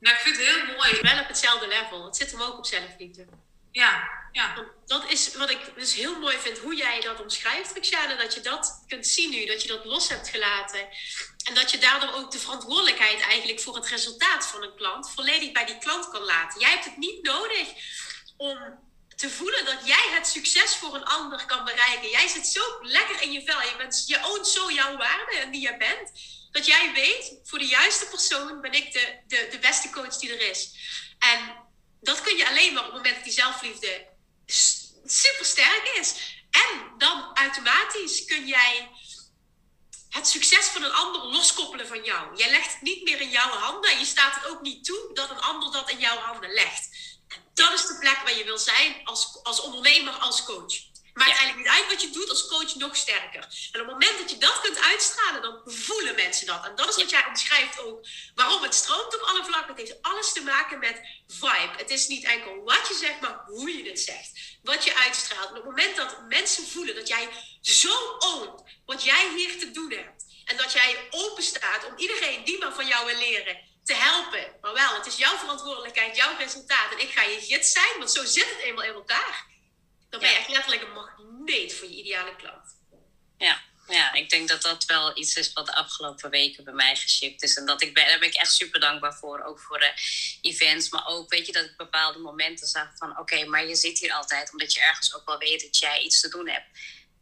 Nou, 0.00 0.16
ik 0.16 0.22
vind 0.22 0.36
het 0.36 0.46
heel 0.46 0.64
mooi. 0.76 1.00
Wel 1.00 1.20
op 1.20 1.28
hetzelfde 1.28 1.68
level. 1.68 2.04
Het 2.04 2.16
zit 2.16 2.30
hem 2.30 2.42
ook 2.42 2.58
op 2.58 2.66
zelfliefde. 2.66 3.26
Ja, 3.72 4.08
ja. 4.32 4.64
dat 4.86 5.10
is 5.10 5.34
wat 5.34 5.50
ik 5.50 5.58
dus 5.74 5.94
heel 5.94 6.18
mooi 6.18 6.38
vind, 6.38 6.58
hoe 6.58 6.76
jij 6.76 7.00
dat 7.00 7.20
omschrijft, 7.20 7.72
Richelle. 7.72 8.16
Dat 8.16 8.34
je 8.34 8.40
dat 8.40 8.84
kunt 8.86 9.06
zien 9.06 9.30
nu, 9.30 9.46
dat 9.46 9.62
je 9.62 9.68
dat 9.68 9.84
los 9.84 10.08
hebt 10.08 10.28
gelaten. 10.28 10.88
En 11.44 11.54
dat 11.54 11.70
je 11.70 11.78
daardoor 11.78 12.12
ook 12.12 12.30
de 12.30 12.38
verantwoordelijkheid 12.38 13.20
eigenlijk 13.20 13.60
voor 13.60 13.74
het 13.74 13.86
resultaat 13.86 14.46
van 14.46 14.62
een 14.62 14.76
klant 14.76 15.10
volledig 15.10 15.52
bij 15.52 15.66
die 15.66 15.78
klant 15.78 16.08
kan 16.08 16.22
laten. 16.22 16.60
Jij 16.60 16.70
hebt 16.70 16.84
het 16.84 16.96
niet 16.96 17.22
nodig 17.22 17.68
om 18.36 18.84
te 19.16 19.30
voelen 19.30 19.64
dat 19.64 19.86
jij 19.86 20.08
het 20.10 20.26
succes 20.26 20.76
voor 20.76 20.94
een 20.94 21.04
ander 21.04 21.46
kan 21.46 21.64
bereiken. 21.64 22.10
Jij 22.10 22.28
zit 22.28 22.46
zo 22.46 22.78
lekker 22.82 23.22
in 23.22 23.32
je 23.32 23.42
vel. 23.42 23.60
Je, 23.60 23.74
bent, 23.76 24.04
je 24.06 24.20
oont 24.24 24.48
zo 24.48 24.72
jouw 24.72 24.96
waarde 24.96 25.36
en 25.36 25.50
wie 25.50 25.60
je 25.60 25.76
bent. 25.76 26.10
Dat 26.50 26.66
jij 26.66 26.92
weet, 26.94 27.38
voor 27.44 27.58
de 27.58 27.66
juiste 27.66 28.06
persoon 28.06 28.60
ben 28.60 28.72
ik 28.72 28.92
de, 28.92 29.18
de, 29.26 29.48
de 29.50 29.58
beste 29.58 29.90
coach 29.90 30.16
die 30.16 30.32
er 30.32 30.50
is. 30.50 30.70
En 31.18 31.54
dat 32.00 32.20
kun 32.20 32.36
je 32.36 32.48
alleen 32.48 32.72
maar 32.72 32.82
op 32.82 32.92
het 32.92 32.96
moment 32.96 33.14
dat 33.14 33.24
die 33.24 33.32
zelfliefde 33.32 34.06
super 35.04 35.44
sterk 35.44 35.90
is. 36.00 36.14
En 36.50 36.98
dan 36.98 37.30
automatisch 37.34 38.24
kun 38.24 38.46
jij 38.46 38.90
het 40.10 40.28
succes 40.28 40.66
van 40.66 40.82
een 40.82 40.92
ander 40.92 41.24
loskoppelen 41.24 41.86
van 41.86 42.04
jou. 42.04 42.36
Jij 42.36 42.50
legt 42.50 42.72
het 42.72 42.82
niet 42.82 43.02
meer 43.02 43.20
in 43.20 43.30
jouw 43.30 43.48
handen 43.48 43.90
en 43.90 43.98
je 43.98 44.04
staat 44.04 44.34
het 44.34 44.46
ook 44.46 44.60
niet 44.60 44.84
toe 44.84 45.10
dat 45.14 45.30
een 45.30 45.40
ander 45.40 45.72
dat 45.72 45.90
in 45.90 45.98
jouw 45.98 46.16
handen 46.16 46.52
legt. 46.52 46.88
Dat 47.56 47.72
is 47.72 47.86
de 47.86 47.96
plek 48.00 48.18
waar 48.24 48.36
je 48.36 48.44
wil 48.44 48.58
zijn 48.58 49.00
als, 49.04 49.40
als 49.42 49.60
ondernemer, 49.60 50.12
als 50.12 50.44
coach. 50.44 50.74
Maakt 51.14 51.30
ja. 51.30 51.36
eigenlijk 51.36 51.56
niet 51.56 51.78
uit 51.78 51.88
wat 51.92 52.02
je 52.02 52.10
doet 52.10 52.30
als 52.30 52.46
coach 52.46 52.74
nog 52.74 52.96
sterker. 52.96 53.40
En 53.72 53.80
op 53.80 53.86
het 53.86 53.98
moment 53.98 54.18
dat 54.18 54.30
je 54.30 54.38
dat 54.38 54.60
kunt 54.60 54.78
uitstralen, 54.78 55.42
dan 55.42 55.60
voelen 55.64 56.14
mensen 56.14 56.46
dat. 56.46 56.64
En 56.64 56.76
dat 56.76 56.88
is 56.88 56.96
wat 56.96 57.10
jij 57.10 57.26
omschrijft 57.26 57.80
ook. 57.80 58.06
Waarom 58.34 58.62
het 58.62 58.74
stroomt 58.74 59.14
op 59.14 59.20
alle 59.20 59.44
vlakken. 59.44 59.74
Het 59.74 59.78
heeft 59.78 60.02
alles 60.02 60.32
te 60.32 60.42
maken 60.42 60.78
met 60.78 61.00
vibe. 61.26 61.72
Het 61.76 61.90
is 61.90 62.06
niet 62.06 62.24
enkel 62.24 62.62
wat 62.64 62.88
je 62.88 62.94
zegt, 62.94 63.20
maar 63.20 63.44
hoe 63.46 63.76
je 63.76 63.88
het 63.88 64.00
zegt. 64.00 64.30
Wat 64.62 64.84
je 64.84 64.96
uitstraalt. 64.96 65.48
En 65.48 65.50
op 65.50 65.56
het 65.56 65.64
moment 65.64 65.96
dat 65.96 66.28
mensen 66.28 66.66
voelen 66.66 66.94
dat 66.94 67.08
jij 67.08 67.28
zo 67.60 68.16
oont 68.18 68.62
wat 68.86 69.04
jij 69.04 69.30
hier 69.36 69.58
te 69.58 69.70
doen 69.70 69.92
hebt. 69.92 70.24
En 70.44 70.56
dat 70.56 70.72
jij 70.72 71.08
open 71.10 71.42
staat 71.42 71.86
om 71.86 71.96
iedereen 71.96 72.44
die 72.44 72.58
maar 72.58 72.74
van 72.74 72.86
jou 72.86 73.06
wil 73.06 73.18
leren 73.18 73.58
te 73.86 73.94
helpen. 73.94 74.46
Maar 74.60 74.72
wel, 74.72 74.94
het 74.94 75.06
is 75.06 75.16
jouw 75.16 75.36
verantwoordelijkheid, 75.36 76.16
jouw 76.16 76.36
resultaat. 76.36 76.92
En 76.92 77.00
ik 77.00 77.10
ga 77.10 77.22
je 77.22 77.40
gids 77.40 77.72
zijn, 77.72 77.98
want 77.98 78.10
zo 78.10 78.24
zit 78.24 78.50
het 78.50 78.58
eenmaal 78.58 78.84
in 78.84 78.92
elkaar. 78.92 79.46
Dan 80.10 80.20
ben 80.20 80.30
je 80.30 80.36
echt 80.36 80.48
letterlijk 80.48 80.82
een 80.82 80.92
magneet 80.92 81.74
voor 81.74 81.88
je 81.88 81.96
ideale 81.96 82.36
klant. 82.36 82.76
Ja, 83.38 83.62
ja, 83.88 84.12
ik 84.12 84.30
denk 84.30 84.48
dat 84.48 84.62
dat 84.62 84.84
wel 84.84 85.18
iets 85.18 85.36
is 85.36 85.52
wat 85.52 85.66
de 85.66 85.74
afgelopen 85.74 86.30
weken 86.30 86.64
bij 86.64 86.72
mij 86.72 86.96
geshift 86.96 87.42
is. 87.42 87.56
En 87.56 87.66
dat 87.66 87.82
ik 87.82 87.94
ben, 87.94 88.06
daar 88.06 88.18
ben 88.18 88.28
ik 88.28 88.34
echt 88.34 88.52
super 88.52 88.80
dankbaar 88.80 89.14
voor. 89.14 89.42
Ook 89.42 89.60
voor 89.60 89.94
events, 90.40 90.90
maar 90.90 91.06
ook 91.06 91.30
weet 91.30 91.46
je 91.46 91.52
dat 91.52 91.64
ik 91.64 91.76
bepaalde 91.76 92.18
momenten 92.18 92.66
zag 92.66 92.88
van 92.96 93.18
oké, 93.18 93.44
maar 93.44 93.66
je 93.66 93.76
zit 93.76 93.98
hier 93.98 94.12
altijd 94.12 94.52
omdat 94.52 94.72
je 94.72 94.80
ergens 94.80 95.14
ook 95.14 95.26
wel 95.26 95.38
weet 95.38 95.60
dat 95.60 95.78
jij 95.78 96.02
iets 96.02 96.20
te 96.20 96.28
doen 96.28 96.48
hebt. 96.48 96.66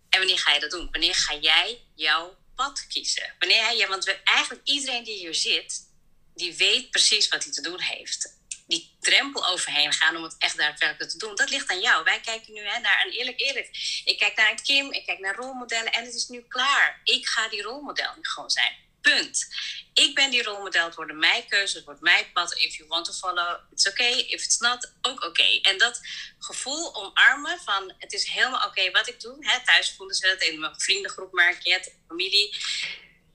En 0.09 0.18
wanneer 0.18 0.38
ga 0.38 0.52
je 0.52 0.61
dat 0.61 0.71
doen? 0.71 0.88
Wanneer 0.90 1.14
ga 1.14 1.35
jij 1.35 1.83
jouw 1.94 2.37
pad 2.54 2.87
kiezen? 2.87 3.35
Wanneer 3.38 3.76
jij, 3.76 3.88
want 3.88 4.21
eigenlijk 4.25 4.66
iedereen 4.68 5.04
die 5.04 5.16
hier 5.16 5.35
zit, 5.35 5.92
die 6.34 6.56
weet 6.56 6.90
precies 6.90 7.28
wat 7.28 7.44
hij 7.44 7.52
te 7.52 7.62
doen 7.62 7.80
heeft 7.80 8.42
die 8.66 8.96
drempel 9.00 9.48
overheen 9.48 9.92
gaan 9.92 10.16
om 10.16 10.22
het 10.22 10.34
echt 10.38 10.56
daadwerkelijk 10.56 11.10
te 11.10 11.18
doen. 11.18 11.34
Dat 11.34 11.50
ligt 11.50 11.70
aan 11.70 11.80
jou. 11.80 12.04
Wij 12.04 12.20
kijken 12.20 12.52
nu 12.52 12.60
hè, 12.60 12.78
naar 12.78 13.04
een 13.06 13.12
eerlijk 13.12 13.40
eerlijk. 13.40 13.68
Ik 14.04 14.18
kijk 14.18 14.36
naar 14.36 14.62
Kim, 14.62 14.92
ik 14.92 15.06
kijk 15.06 15.18
naar 15.18 15.34
rolmodellen 15.34 15.92
en 15.92 16.04
het 16.04 16.14
is 16.14 16.28
nu 16.28 16.44
klaar. 16.48 17.00
Ik 17.04 17.26
ga 17.26 17.48
die 17.48 17.62
rolmodel 17.62 18.12
nu 18.16 18.22
gewoon 18.22 18.50
zijn. 18.50 18.82
Punt. 19.00 19.46
Ik 19.92 20.14
ben 20.14 20.30
die 20.30 20.42
rolmodel. 20.42 20.84
Het 20.84 20.94
worden 20.94 21.18
mijn 21.18 21.48
keuze, 21.48 21.76
het 21.76 21.84
wordt 21.84 22.00
mijn 22.00 22.32
pad. 22.32 22.54
If 22.54 22.76
you 22.76 22.88
want 22.88 23.04
to 23.04 23.12
follow, 23.12 23.58
it's 23.72 23.88
okay. 23.88 24.18
If 24.18 24.44
it's 24.44 24.58
not, 24.58 24.92
ook 25.02 25.22
oké. 25.22 25.60
En 25.62 25.78
dat 25.78 26.00
gevoel 26.38 26.94
omarmen 26.94 27.58
van 27.64 27.94
het 27.98 28.12
is 28.12 28.28
helemaal 28.28 28.66
oké 28.66 28.90
wat 28.90 29.08
ik 29.08 29.20
doe. 29.20 29.36
Hè, 29.40 29.64
thuis 29.64 29.94
voelen 29.96 30.16
ze 30.16 30.26
het, 30.26 30.42
in 30.42 30.60
mijn 30.60 30.80
vriendengroep 30.80 31.32
merk 31.32 31.62
je 31.62 31.72
het, 31.72 31.94
familie. 32.08 32.56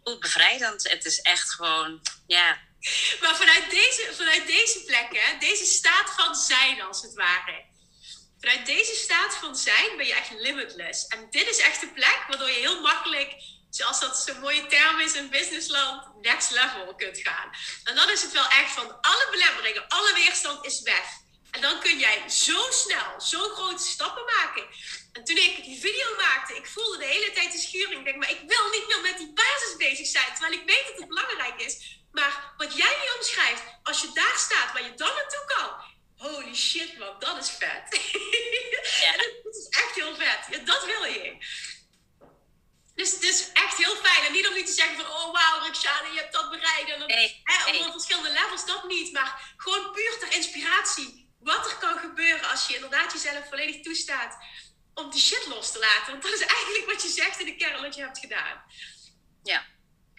Voelt 0.04 0.20
bevrijdend. 0.20 0.90
Het 0.90 1.06
is 1.06 1.22
echt 1.22 1.54
gewoon, 1.54 2.02
ja, 2.28 2.62
maar 3.22 3.36
vanuit 3.36 3.70
deze, 3.70 4.14
vanuit 4.18 4.48
deze 4.48 4.84
plek, 4.84 5.38
deze 5.40 5.66
staat 5.66 6.10
van 6.16 6.36
zijn 6.36 6.82
als 6.82 7.02
het 7.02 7.14
ware. 7.14 7.66
Vanuit 8.40 8.66
deze 8.66 8.96
staat 8.96 9.36
van 9.36 9.56
zijn 9.56 9.98
ben 9.98 10.06
je 10.06 10.14
echt 10.14 10.32
limitless. 10.32 11.08
En 11.08 11.28
dit 11.30 11.48
is 11.48 11.58
echt 11.58 11.82
de 11.82 11.88
plek 11.88 12.24
waardoor 12.28 12.50
je 12.50 12.60
heel 12.60 12.82
makkelijk, 12.82 13.34
zoals 13.70 14.00
dat 14.00 14.18
zo'n 14.18 14.40
mooie 14.40 14.68
term 14.68 15.00
is 15.00 15.14
in 15.14 15.30
businessland, 15.30 16.22
next 16.22 16.52
level 16.52 16.96
kunt 16.96 17.18
gaan. 17.18 17.50
En 17.84 17.96
dan 17.96 18.10
is 18.10 18.22
het 18.22 18.32
wel 18.32 18.48
echt 18.48 18.72
van 18.72 19.02
alle 19.02 19.28
belemmeringen, 19.32 19.88
alle 19.88 20.14
weerstand 20.14 20.66
is 20.66 20.82
weg. 20.82 21.06
En 21.52 21.62
dan 21.62 21.80
kun 21.80 22.00
jij 22.00 22.30
zo 22.30 22.72
snel, 22.72 23.22
zo 23.22 23.40
grote 23.50 23.84
stappen 23.84 24.26
maken. 24.26 24.64
En 25.12 25.24
toen 25.24 25.38
ik 25.38 25.64
die 25.64 25.80
video 25.80 26.16
maakte, 26.16 26.56
ik 26.56 26.66
voelde 26.66 26.98
de 26.98 27.06
hele 27.06 27.32
tijd 27.32 27.52
de 27.52 27.58
schuring. 27.58 28.00
Ik 28.00 28.06
denk, 28.06 28.18
maar 28.18 28.32
ik 28.32 28.44
wil 28.48 28.70
niet 28.70 28.88
meer 28.88 29.02
met 29.02 29.18
die 29.18 29.34
basis 29.34 29.76
bezig 29.78 30.08
zijn. 30.08 30.26
Terwijl 30.26 30.54
ik 30.54 30.66
weet 30.66 30.88
dat 30.88 30.98
het 30.98 31.08
belangrijk 31.08 31.62
is. 31.62 31.99
Maar 32.12 32.54
wat 32.58 32.76
jij 32.76 32.98
nu 33.04 33.18
omschrijft, 33.18 33.64
als 33.84 34.02
je 34.02 34.12
daar 34.14 34.38
staat 34.38 34.74
waar 34.74 34.84
je 34.84 34.94
dan 34.94 35.16
naartoe 35.16 35.46
kan. 35.46 35.88
Holy 36.18 36.56
shit 36.56 36.98
man, 36.98 37.20
dat 37.20 37.38
is 37.38 37.50
vet. 37.50 37.88
Ja. 39.02 39.12
dat 39.44 39.56
is 39.56 39.68
echt 39.70 39.96
heel 39.96 40.16
vet. 40.16 40.40
Ja, 40.50 40.58
dat 40.58 40.86
wil 40.86 41.04
je. 41.04 41.38
Dus 42.96 43.12
het 43.12 43.24
is 43.24 43.52
echt 43.52 43.78
heel 43.78 43.96
fijn. 43.96 44.26
En 44.26 44.32
niet 44.32 44.48
om 44.48 44.54
nu 44.54 44.64
te 44.64 44.72
zeggen 44.72 44.96
van, 44.96 45.06
oh 45.06 45.32
wauw, 45.34 45.66
Roxane, 45.66 46.14
je 46.14 46.20
hebt 46.20 46.34
dat 46.34 46.50
bereikt. 46.50 46.90
En 46.90 47.08
nee, 47.08 47.42
hè, 47.44 47.72
nee. 47.72 47.92
verschillende 47.92 48.30
levels, 48.30 48.66
dat 48.66 48.84
niet. 48.88 49.14
Maar 49.14 49.54
gewoon 49.58 49.92
puur 49.92 50.18
ter 50.20 50.32
inspiratie. 50.32 51.30
Wat 51.40 51.70
er 51.70 51.78
kan 51.78 51.98
gebeuren 51.98 52.50
als 52.50 52.68
je 52.68 52.76
inderdaad 52.76 53.12
jezelf 53.12 53.48
volledig 53.50 53.82
toestaat 53.82 54.38
om 54.94 55.10
die 55.10 55.22
shit 55.22 55.46
los 55.48 55.72
te 55.72 55.80
laten. 55.80 56.12
Want 56.12 56.24
dat 56.24 56.34
is 56.34 56.46
eigenlijk 56.46 56.86
wat 56.92 57.02
je 57.02 57.10
zegt 57.10 57.40
in 57.40 57.46
de 57.46 57.56
kern 57.56 57.82
wat 57.82 57.96
je 57.96 58.02
hebt 58.02 58.20
gedaan. 58.20 58.64
Ja, 59.44 59.66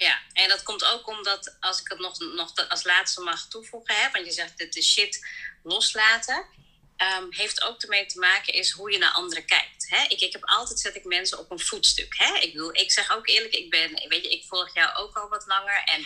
ja, 0.04 0.20
en 0.32 0.48
dat 0.48 0.62
komt 0.62 0.84
ook 0.84 1.08
omdat, 1.08 1.56
als 1.60 1.80
ik 1.80 1.88
het 1.88 1.98
nog, 1.98 2.18
nog 2.18 2.68
als 2.68 2.84
laatste 2.84 3.20
mag 3.20 3.48
toevoegen, 3.48 3.94
hè, 3.94 4.10
want 4.10 4.26
je 4.26 4.32
zegt 4.32 4.58
dat 4.58 4.72
de 4.72 4.82
shit 4.82 5.26
loslaten, 5.62 6.46
um, 6.96 7.26
heeft 7.30 7.62
ook 7.62 7.82
ermee 7.82 8.06
te 8.06 8.18
maken 8.18 8.52
is 8.52 8.70
hoe 8.70 8.92
je 8.92 8.98
naar 8.98 9.12
anderen 9.12 9.44
kijkt. 9.44 9.88
Hè? 9.88 10.02
Ik, 10.08 10.20
ik 10.20 10.32
heb 10.32 10.44
altijd 10.44 10.80
zet 10.80 10.96
ik 10.96 11.04
mensen 11.04 11.38
op 11.38 11.50
een 11.50 11.60
voetstuk. 11.60 12.14
Hè? 12.16 12.34
Ik, 12.38 12.52
bedoel, 12.52 12.74
ik 12.74 12.92
zeg 12.92 13.10
ook 13.10 13.28
eerlijk, 13.28 13.54
ik 13.54 13.70
ben, 13.70 13.90
weet 14.08 14.24
je, 14.24 14.30
ik 14.30 14.44
volg 14.48 14.74
jou 14.74 14.96
ook 14.96 15.16
al 15.16 15.28
wat 15.28 15.46
langer 15.46 15.82
en 15.84 16.00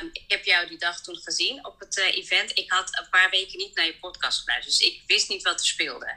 um, 0.00 0.10
ik 0.12 0.24
heb 0.26 0.44
jou 0.44 0.68
die 0.68 0.78
dag 0.78 1.00
toen 1.00 1.16
gezien 1.16 1.66
op 1.66 1.80
het 1.80 1.96
uh, 1.96 2.16
event. 2.16 2.58
Ik 2.58 2.70
had 2.70 2.98
een 2.98 3.08
paar 3.10 3.30
weken 3.30 3.58
niet 3.58 3.74
naar 3.74 3.86
je 3.86 3.98
podcast 3.98 4.40
geluisterd, 4.40 4.78
dus 4.78 4.88
ik 4.88 5.02
wist 5.06 5.28
niet 5.28 5.42
wat 5.42 5.60
er 5.60 5.66
speelde. 5.66 6.14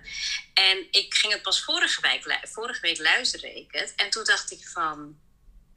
En 0.53 0.87
ik 0.91 1.13
ging 1.13 1.33
het 1.33 1.41
pas 1.41 1.63
vorige 1.63 2.01
week, 2.01 2.39
vorige 2.41 2.81
week 2.81 2.97
luisteren 2.97 3.67
het 3.67 3.93
en 3.95 4.09
toen 4.09 4.23
dacht 4.23 4.51
ik 4.51 4.67
van, 4.67 5.19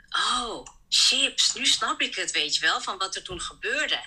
oh 0.09 0.78
chips, 0.89 1.55
nu 1.55 1.67
snap 1.67 2.01
ik 2.01 2.15
het, 2.15 2.31
weet 2.31 2.55
je 2.55 2.61
wel, 2.61 2.81
van 2.81 2.99
wat 2.99 3.15
er 3.15 3.23
toen 3.23 3.41
gebeurde. 3.41 4.01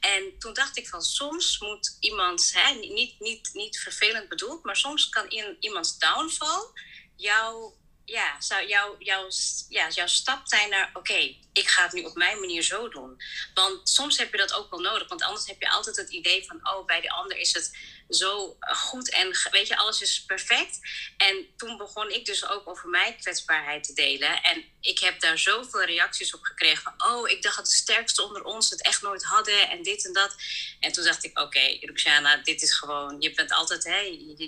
En 0.00 0.38
toen 0.38 0.52
dacht 0.52 0.76
ik 0.76 0.88
van, 0.88 1.02
soms 1.02 1.58
moet 1.58 1.96
iemand, 2.00 2.50
hè, 2.54 2.74
niet, 2.74 3.20
niet, 3.20 3.50
niet 3.52 3.78
vervelend 3.78 4.28
bedoeld, 4.28 4.64
maar 4.64 4.76
soms 4.76 5.08
kan 5.08 5.30
in, 5.30 5.56
iemands 5.60 5.98
downfall 5.98 6.70
jou, 7.16 7.72
ja, 8.04 8.40
zou 8.40 8.66
jou, 8.66 8.94
jou, 8.98 9.32
ja, 9.68 9.88
jouw 9.88 10.06
stap 10.06 10.40
zijn 10.44 10.70
naar, 10.70 10.90
oké, 10.92 11.36
ik 11.52 11.68
ga 11.68 11.82
het 11.82 11.92
nu 11.92 12.02
op 12.02 12.14
mijn 12.14 12.40
manier 12.40 12.62
zo 12.62 12.88
doen. 12.88 13.22
Want 13.54 13.88
soms 13.88 14.18
heb 14.18 14.30
je 14.32 14.38
dat 14.38 14.52
ook 14.52 14.70
wel 14.70 14.80
nodig, 14.80 15.08
want 15.08 15.22
anders 15.22 15.46
heb 15.46 15.60
je 15.60 15.70
altijd 15.70 15.96
het 15.96 16.10
idee 16.10 16.46
van, 16.46 16.68
oh, 16.70 16.86
bij 16.86 17.00
de 17.00 17.10
ander 17.10 17.36
is 17.36 17.52
het 17.52 17.76
zo 18.08 18.56
goed 18.60 19.10
en 19.10 19.36
weet 19.50 19.68
je, 19.68 19.76
alles 19.76 20.00
is 20.00 20.24
perfect. 20.24 20.78
En 21.16 21.46
toen 21.56 21.76
begon 21.76 22.10
ik 22.10 22.24
dus 22.24 22.48
ook 22.48 22.68
over 22.68 22.88
mijn 22.88 23.16
kwetsbaarheid 23.16 23.84
te 23.84 23.92
delen. 23.92 24.42
En 24.42 24.64
ik 24.80 24.98
heb 24.98 25.20
daar 25.20 25.38
zoveel 25.38 25.84
reacties 25.84 26.34
op 26.34 26.42
gekregen 26.42 26.94
oh, 26.98 27.28
ik 27.28 27.42
dacht 27.42 27.56
dat 27.56 27.66
de 27.66 27.72
sterkste 27.72 28.22
onder 28.22 28.44
ons 28.44 28.70
het 28.70 28.82
echt 28.82 29.02
nooit 29.02 29.24
hadden 29.24 29.70
en 29.70 29.82
dit 29.82 30.06
en 30.06 30.12
dat. 30.12 30.34
En 30.80 30.92
toen 30.92 31.04
dacht 31.04 31.24
ik, 31.24 31.30
oké, 31.30 31.46
okay, 31.46 31.78
Ruxana, 31.80 32.36
dit 32.36 32.62
is 32.62 32.74
gewoon, 32.74 33.20
je 33.20 33.34
bent 33.34 33.52
altijd, 33.52 33.84
hè, 33.84 33.98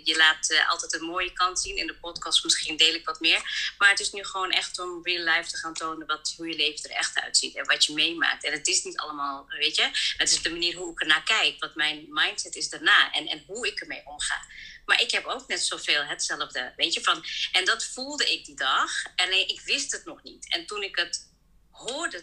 je, 0.05 0.15
laat 0.17 0.51
uh, 0.51 0.71
altijd 0.71 0.95
een 0.95 1.07
mooie 1.07 1.33
kant 1.33 1.61
zien. 1.61 1.77
In 1.77 1.87
de 1.87 1.95
podcast 1.95 2.45
misschien 2.45 2.77
deel 2.77 2.95
ik 2.95 3.05
wat 3.05 3.21
meer. 3.21 3.73
Maar 3.79 3.89
het 3.89 4.01
is 4.01 4.13
nu 4.13 4.25
gewoon 4.25 4.51
echt 4.51 4.79
om 4.79 5.01
real 5.03 5.25
life 5.25 5.51
te 5.51 5.57
gaan 5.57 5.75
tonen 5.75 6.07
wat, 6.07 6.35
hoe 6.37 6.49
je 6.49 6.57
leven 6.57 6.91
er 6.91 6.97
echt 6.97 7.19
uitziet 7.21 7.57
en 7.57 7.67
wat 7.67 7.85
je 7.85 7.93
meemaakt. 7.93 8.45
En 8.45 8.53
het 8.53 8.67
is 8.67 8.85
niet 8.85 8.99
allemaal, 8.99 9.47
weet 9.49 9.77
je, 9.77 10.15
het 10.17 10.31
is 10.31 10.43
de 10.43 10.51
manier 10.51 10.77
hoe 10.77 10.93
ik 10.93 11.01
ernaar 11.01 11.25
kijk, 11.25 11.57
wat 11.59 11.75
mijn 11.75 12.07
mindset 12.09 12.57
is 12.57 12.69
daarna. 12.69 13.13
En, 13.13 13.27
en 13.27 13.45
hoe 13.51 13.67
ik 13.67 13.81
ermee 13.81 14.03
omga. 14.05 14.47
Maar 14.85 15.01
ik 15.01 15.11
heb 15.11 15.25
ook 15.25 15.49
net 15.49 15.65
zoveel 15.65 16.05
hetzelfde, 16.05 16.73
weet 16.77 16.95
je, 16.95 17.01
van... 17.01 17.25
En 17.53 17.65
dat 17.65 17.85
voelde 17.85 18.33
ik 18.33 18.45
die 18.45 18.57
dag. 18.57 18.91
Alleen 19.17 19.49
ik 19.49 19.61
wist 19.61 19.93
het 19.93 20.05
nog 20.05 20.23
niet. 20.23 20.53
En 20.53 20.67
toen 20.67 20.83
ik 20.83 20.97
het 20.97 21.30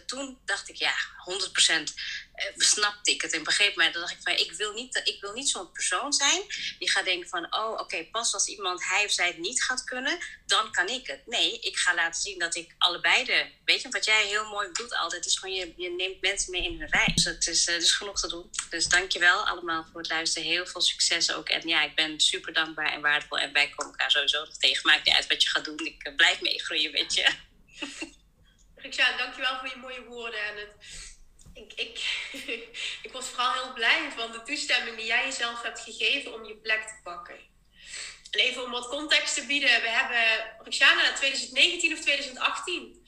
toen 0.06 0.38
dacht 0.44 0.68
ik, 0.68 0.76
ja, 0.76 0.94
100% 1.70 1.82
uh, 2.38 2.52
snapte 2.56 3.10
ik 3.10 3.22
het 3.22 3.32
en 3.32 3.42
begreep 3.42 3.76
mij. 3.76 3.92
Dan 3.92 4.00
dacht 4.00 4.12
ik 4.12 4.22
van, 4.22 4.32
ik 4.32 4.52
wil 4.52 4.72
niet, 4.72 5.00
ik 5.04 5.20
wil 5.20 5.32
niet 5.32 5.48
zo'n 5.48 5.72
persoon 5.72 6.12
zijn 6.12 6.42
die 6.78 6.90
gaat 6.90 7.04
denken 7.04 7.28
van, 7.28 7.54
oh, 7.54 7.80
oké, 7.80 8.04
pas 8.04 8.34
als 8.34 8.46
iemand 8.46 8.84
hij 8.84 9.04
of 9.04 9.10
zij 9.10 9.26
het 9.26 9.38
niet 9.38 9.62
gaat 9.62 9.84
kunnen, 9.84 10.18
dan 10.46 10.72
kan 10.72 10.88
ik 10.88 11.06
het. 11.06 11.26
Nee, 11.26 11.60
ik 11.60 11.76
ga 11.76 11.94
laten 11.94 12.22
zien 12.22 12.38
dat 12.38 12.54
ik 12.54 12.74
allebei 12.78 13.24
de, 13.24 13.46
weet 13.64 13.82
je, 13.82 13.88
wat 13.88 14.04
jij 14.04 14.26
heel 14.26 14.44
mooi 14.44 14.68
doet 14.72 14.94
altijd, 14.94 15.26
is 15.26 15.38
gewoon 15.38 15.54
je, 15.54 15.72
je 15.76 15.90
neemt 15.90 16.20
mensen 16.20 16.50
mee 16.50 16.64
in 16.64 16.78
hun 16.80 16.88
reis. 16.88 17.14
Dus 17.14 17.24
het 17.24 17.46
is, 17.46 17.66
is 17.66 17.92
genoeg 17.92 18.20
te 18.20 18.28
doen. 18.28 18.50
Dus 18.70 18.86
dankjewel 18.86 19.46
allemaal 19.46 19.86
voor 19.92 20.00
het 20.00 20.10
luisteren. 20.10 20.48
Heel 20.48 20.66
veel 20.66 20.80
succes 20.80 21.32
ook. 21.32 21.48
En 21.48 21.68
ja, 21.68 21.82
ik 21.82 21.94
ben 21.94 22.20
super 22.20 22.52
dankbaar 22.52 22.92
en 22.92 23.00
waardevol. 23.00 23.38
En 23.38 23.52
wij 23.52 23.68
komen 23.68 23.92
elkaar 23.92 24.10
sowieso 24.10 24.44
nog 24.44 24.56
tegen. 24.56 24.86
Maakt 24.86 25.04
niet 25.04 25.14
uit 25.14 25.26
wat 25.26 25.42
je 25.42 25.48
gaat 25.48 25.64
doen. 25.64 25.86
Ik 25.86 26.08
uh, 26.08 26.16
blijf 26.16 26.40
meegroeien, 26.40 26.92
weet 26.92 27.14
je. 27.14 27.26
Riksja, 28.88 29.16
dankjewel 29.16 29.58
voor 29.58 29.68
je 29.68 29.76
mooie 29.76 30.04
woorden. 30.04 30.44
En 30.44 30.56
het, 30.56 30.70
ik, 31.54 31.72
ik, 31.72 31.98
ik 33.06 33.12
was 33.12 33.28
vooral 33.28 33.52
heel 33.52 33.72
blij 33.72 34.12
van 34.16 34.32
de 34.32 34.42
toestemming 34.42 34.96
die 34.96 35.06
jij 35.06 35.24
jezelf 35.24 35.62
hebt 35.62 35.80
gegeven 35.80 36.34
om 36.34 36.44
je 36.44 36.56
plek 36.56 36.86
te 36.86 36.94
pakken. 37.02 37.34
En 38.30 38.40
even 38.40 38.64
om 38.64 38.70
wat 38.70 38.88
context 38.88 39.34
te 39.34 39.46
bieden. 39.46 39.82
We 39.82 39.88
hebben 39.88 40.54
Roxana 40.58 41.12
2019 41.12 41.92
of 41.92 42.00
2018. 42.00 43.06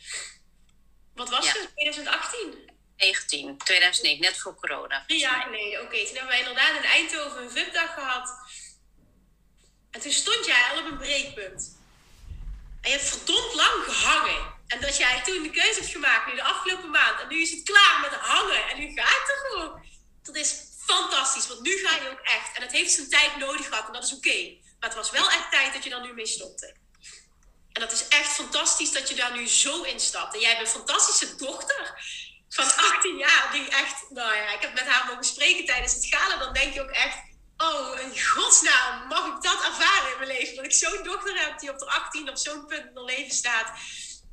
Wat 1.15 1.29
was 1.31 1.45
Ja. 1.45 1.53
het? 1.53 1.71
2018? 1.75 2.69
19, 2.97 3.59
2009, 3.59 4.21
net 4.21 4.39
voor 4.39 4.55
corona. 4.55 5.05
Drie 5.07 5.19
jaar 5.19 5.43
geleden. 5.43 5.81
Oké, 5.81 5.97
toen 5.97 6.17
hebben 6.17 6.27
wij 6.27 6.39
inderdaad 6.39 6.77
in 6.77 6.89
Eindhoven 6.89 7.43
een 7.43 7.51
VIP-dag 7.51 7.95
gehad. 7.95 8.35
En 9.91 10.01
toen 10.01 10.13
stond 10.13 10.47
jij 10.47 10.71
al 10.71 10.79
op 10.79 10.85
een 10.85 10.99
breekpunt. 10.99 11.79
En 12.81 12.91
je 12.91 12.97
hebt 12.97 13.09
verdomd 13.09 13.55
lang 13.55 13.85
gehangen. 13.85 14.60
En 14.71 14.81
dat 14.81 14.97
jij 14.97 15.23
toen 15.25 15.43
de 15.43 15.51
keuze 15.51 15.81
hebt 15.81 15.93
gemaakt, 15.93 16.27
nu 16.27 16.35
de 16.35 16.43
afgelopen 16.43 16.91
maand. 16.91 17.21
En 17.21 17.29
nu 17.29 17.41
is 17.41 17.51
het 17.51 17.63
klaar 17.63 17.99
met 18.01 18.13
hangen. 18.21 18.69
En 18.69 18.79
nu 18.79 18.93
gaat 18.95 19.27
het 19.27 19.43
gewoon. 19.47 19.85
Dat 20.23 20.37
is 20.37 20.55
fantastisch, 20.87 21.47
want 21.47 21.61
nu 21.61 21.73
ga 21.85 21.95
je 22.03 22.11
ook 22.11 22.21
echt. 22.21 22.57
En 22.57 22.63
het 22.63 22.73
heeft 22.73 22.93
zijn 22.93 23.09
tijd 23.09 23.37
nodig 23.37 23.67
gehad 23.67 23.87
en 23.87 23.93
dat 23.93 24.05
is 24.05 24.13
oké. 24.13 24.39
Maar 24.79 24.89
het 24.89 24.99
was 24.99 25.11
wel 25.11 25.31
echt 25.31 25.51
tijd 25.51 25.73
dat 25.73 25.85
je 25.85 25.91
daar 25.91 26.01
nu 26.07 26.13
mee 26.13 26.27
stopte. 26.27 26.77
En 27.73 27.81
dat 27.81 27.93
is 27.93 28.09
echt 28.09 28.33
fantastisch 28.33 28.93
dat 28.93 29.09
je 29.09 29.15
daar 29.15 29.33
nu 29.33 29.49
zo 29.49 29.83
in 29.83 30.01
stapt. 30.01 30.35
En 30.35 30.41
jij 30.41 30.51
hebt 30.51 30.61
een 30.61 30.79
fantastische 30.79 31.37
dochter 31.37 32.03
van 32.49 32.65
18 32.93 33.17
jaar. 33.17 33.49
Die 33.53 33.69
echt, 33.69 34.11
nou 34.11 34.35
ja, 34.35 34.53
ik 34.53 34.61
heb 34.61 34.75
met 34.75 34.87
haar 34.87 35.07
mogen 35.07 35.25
spreken 35.25 35.65
tijdens 35.65 35.95
het 35.95 36.07
gala. 36.07 36.37
Dan 36.37 36.53
denk 36.53 36.75
je 36.75 36.83
ook 36.83 36.91
echt, 36.91 37.19
oh, 37.57 38.01
in 38.01 38.23
godsnaam, 38.23 39.07
mag 39.09 39.27
ik 39.27 39.43
dat 39.43 39.65
ervaren 39.65 40.13
in 40.13 40.19
mijn 40.19 40.39
leven? 40.39 40.57
Dat 40.57 40.65
ik 40.65 40.73
zo'n 40.73 41.03
dochter 41.03 41.45
heb 41.45 41.59
die 41.59 41.71
op 41.71 41.79
de 41.79 41.87
18 41.87 42.29
op 42.29 42.37
zo'n 42.37 42.67
punt 42.67 42.87
in 42.87 42.95
haar 42.95 43.05
leven 43.05 43.35
staat. 43.35 43.79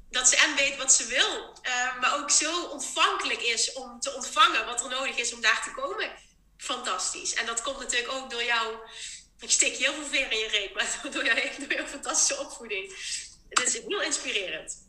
Dat 0.09 0.29
ze 0.29 0.35
en 0.35 0.55
weet 0.55 0.77
wat 0.77 0.93
ze 0.93 1.05
wil. 1.05 1.59
eh, 1.61 1.99
maar 1.99 2.15
ook 2.19 2.31
zo 2.31 2.65
ontvankelijk 2.65 3.41
is 3.41 3.73
om 3.73 3.99
te 3.99 4.13
ontvangen 4.13 4.65
wat 4.65 4.83
er 4.83 4.89
nodig 4.89 5.17
is 5.17 5.33
om 5.33 5.41
daar 5.41 5.63
te 5.63 5.71
komen. 5.71 6.11
Fantastisch. 6.57 7.33
En 7.33 7.45
dat 7.45 7.61
komt 7.61 7.79
natuurlijk 7.79 8.11
ook 8.11 8.29
door 8.29 8.43
jou. 8.43 8.75
Ik 9.39 9.51
steek 9.51 9.75
heel 9.75 9.93
veel 9.93 10.05
veer 10.05 10.31
in 10.31 10.37
je 10.37 10.47
reet, 10.47 10.73
maar 10.73 10.99
door 11.11 11.25
jouw, 11.25 11.35
door 11.67 11.87
fantastische 11.87 12.37
opvoeding. 12.37 12.95
Het 13.49 13.67
is 13.67 13.73
heel 13.73 14.01
inspirerend. 14.01 14.85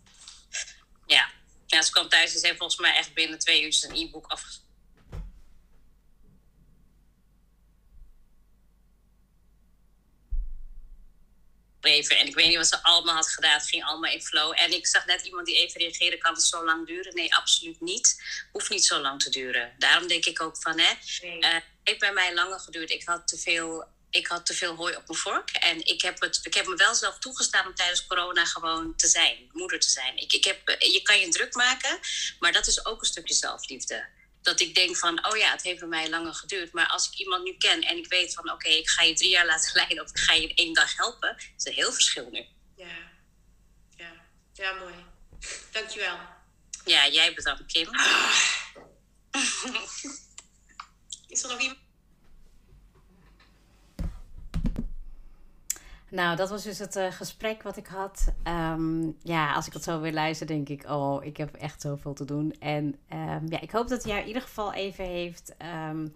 Ja. 1.07 1.31
ja, 1.66 1.83
ze 1.83 1.90
kwam 1.90 2.09
thuis 2.09 2.35
en 2.35 2.40
ze 2.40 2.46
heeft 2.46 2.59
volgens 2.59 2.81
mij 2.81 2.94
echt 2.94 3.14
binnen 3.14 3.38
twee 3.38 3.62
uur 3.62 3.85
een 3.88 3.96
e-book 3.96 4.26
En 11.96 12.27
ik 12.27 12.35
weet 12.35 12.48
niet 12.48 12.57
wat 12.57 12.66
ze 12.66 12.83
allemaal 12.83 13.14
had 13.14 13.29
gedaan. 13.29 13.53
Het 13.53 13.68
ging 13.68 13.85
allemaal 13.85 14.12
in 14.12 14.22
flow. 14.22 14.53
En 14.57 14.72
ik 14.72 14.87
zag 14.87 15.07
net 15.07 15.22
iemand 15.22 15.46
die 15.46 15.57
even 15.57 15.81
reageerde. 15.81 16.18
Kan 16.18 16.35
het 16.35 16.42
zo 16.42 16.64
lang 16.64 16.87
duren? 16.87 17.14
Nee, 17.14 17.35
absoluut 17.35 17.81
niet. 17.81 18.22
Hoeft 18.53 18.70
niet 18.70 18.87
zo 18.87 19.01
lang 19.01 19.22
te 19.22 19.31
duren. 19.31 19.74
Daarom 19.79 20.09
denk 20.09 20.24
ik 20.24 20.42
ook 20.42 20.57
van, 20.62 20.79
hè. 20.79 20.92
Nee. 21.20 21.40
Eh, 21.40 21.53
het 21.53 21.64
heeft 21.83 21.98
bij 21.98 22.12
mij 22.12 22.35
langer 22.35 22.61
geduurd. 22.61 22.90
Ik 22.90 23.05
had 23.05 23.29
te 23.29 23.38
veel, 23.38 23.87
ik 24.11 24.27
had 24.27 24.46
te 24.46 24.55
veel 24.55 24.74
hooi 24.74 24.96
op 24.96 25.07
mijn 25.07 25.18
vork. 25.18 25.51
En 25.51 25.87
ik 25.87 26.03
heb, 26.03 26.20
het, 26.20 26.40
ik 26.42 26.55
heb 26.55 26.66
me 26.66 26.77
wel 26.77 26.94
zelf 26.94 27.18
toegestaan 27.18 27.66
om 27.66 27.74
tijdens 27.74 28.07
corona 28.07 28.44
gewoon 28.44 28.96
te 28.96 29.09
zijn. 29.09 29.48
Moeder 29.53 29.81
te 29.81 29.90
zijn. 29.90 30.16
Ik, 30.16 30.33
ik 30.33 30.44
heb, 30.44 30.68
je 30.68 31.01
kan 31.03 31.20
je 31.20 31.29
druk 31.29 31.55
maken, 31.55 31.98
maar 32.38 32.53
dat 32.53 32.66
is 32.66 32.87
ook 32.87 33.01
een 33.01 33.07
stukje 33.07 33.35
zelfliefde. 33.35 34.07
Dat 34.42 34.61
ik 34.61 34.74
denk 34.74 34.96
van, 34.96 35.27
oh 35.27 35.37
ja, 35.37 35.51
het 35.51 35.62
heeft 35.62 35.79
bij 35.79 35.88
mij 35.88 36.11
langer 36.11 36.35
geduurd. 36.35 36.72
Maar 36.72 36.87
als 36.87 37.09
ik 37.09 37.18
iemand 37.18 37.44
nu 37.44 37.57
ken 37.57 37.81
en 37.81 37.96
ik 37.96 38.09
weet 38.09 38.35
van, 38.35 38.51
oké, 38.51 38.68
ik 38.68 38.88
ga 38.88 39.03
je 39.03 39.14
drie 39.14 39.31
jaar 39.31 39.46
laten 39.46 39.74
leiden... 39.81 40.05
of 40.05 40.11
ik 40.11 40.18
ga 40.18 40.33
je 40.33 40.48
in 40.48 40.57
één 40.57 40.74
dag 40.74 40.96
helpen, 40.96 41.37
is 41.57 41.64
een 41.64 41.72
heel 41.72 41.92
verschil 41.92 42.29
nu. 42.31 42.46
Ja. 42.77 42.87
Ja. 43.96 44.12
Ja, 44.53 44.72
mooi. 44.72 44.94
Dankjewel. 45.70 46.18
Ja, 46.85 47.09
jij 47.09 47.35
bedankt, 47.35 47.72
Kim. 47.72 47.90
Is 51.27 51.42
er 51.42 51.48
nog 51.48 51.61
iemand? 51.61 51.88
Nou, 56.11 56.37
dat 56.37 56.49
was 56.49 56.62
dus 56.62 56.79
het 56.79 56.97
eh, 56.97 57.12
gesprek 57.12 57.62
wat 57.62 57.77
ik 57.77 57.87
had. 57.87 58.33
Ehm, 58.42 59.11
ja, 59.23 59.53
als 59.55 59.66
ik 59.66 59.73
het 59.73 59.83
zo 59.83 60.01
weer 60.01 60.12
luister, 60.12 60.47
denk 60.47 60.68
ik, 60.68 60.85
oh, 60.90 61.25
ik 61.25 61.37
heb 61.37 61.55
echt 61.55 61.81
zoveel 61.81 62.12
te 62.12 62.25
doen. 62.25 62.55
En 62.59 62.97
ehm, 63.09 63.47
ja, 63.49 63.61
ik 63.61 63.71
hoop 63.71 63.88
dat 63.88 64.05
hij 64.05 64.21
in 64.21 64.27
ieder 64.27 64.42
geval 64.42 64.73
even 64.73 65.05
heeft 65.05 65.55
ehm, 65.59 66.09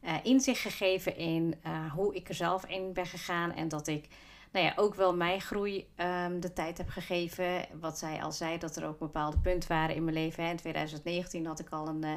eh, 0.00 0.14
inzicht 0.22 0.60
gegeven 0.60 1.16
in 1.16 1.54
eh, 1.62 1.92
hoe 1.92 2.14
ik 2.14 2.28
er 2.28 2.34
zelf 2.34 2.66
in 2.66 2.92
ben 2.92 3.06
gegaan. 3.06 3.52
En 3.52 3.68
dat 3.68 3.86
ik, 3.86 4.08
nou 4.52 4.66
ja, 4.66 4.72
ook 4.76 4.94
wel 4.94 5.16
mijn 5.16 5.40
groei 5.40 5.86
ehm, 5.96 6.40
de 6.40 6.52
tijd 6.52 6.78
heb 6.78 6.88
gegeven. 6.88 7.66
Wat 7.80 7.98
zij 7.98 8.22
al 8.22 8.32
zei, 8.32 8.58
dat 8.58 8.76
er 8.76 8.86
ook 8.86 8.98
bepaalde 8.98 9.38
punten 9.38 9.68
waren 9.68 9.94
in 9.94 10.04
mijn 10.04 10.16
leven. 10.16 10.44
In 10.44 10.56
2019 10.56 11.46
had 11.46 11.60
ik 11.60 11.68
al 11.70 11.88
een 11.88 12.04
eh, 12.04 12.12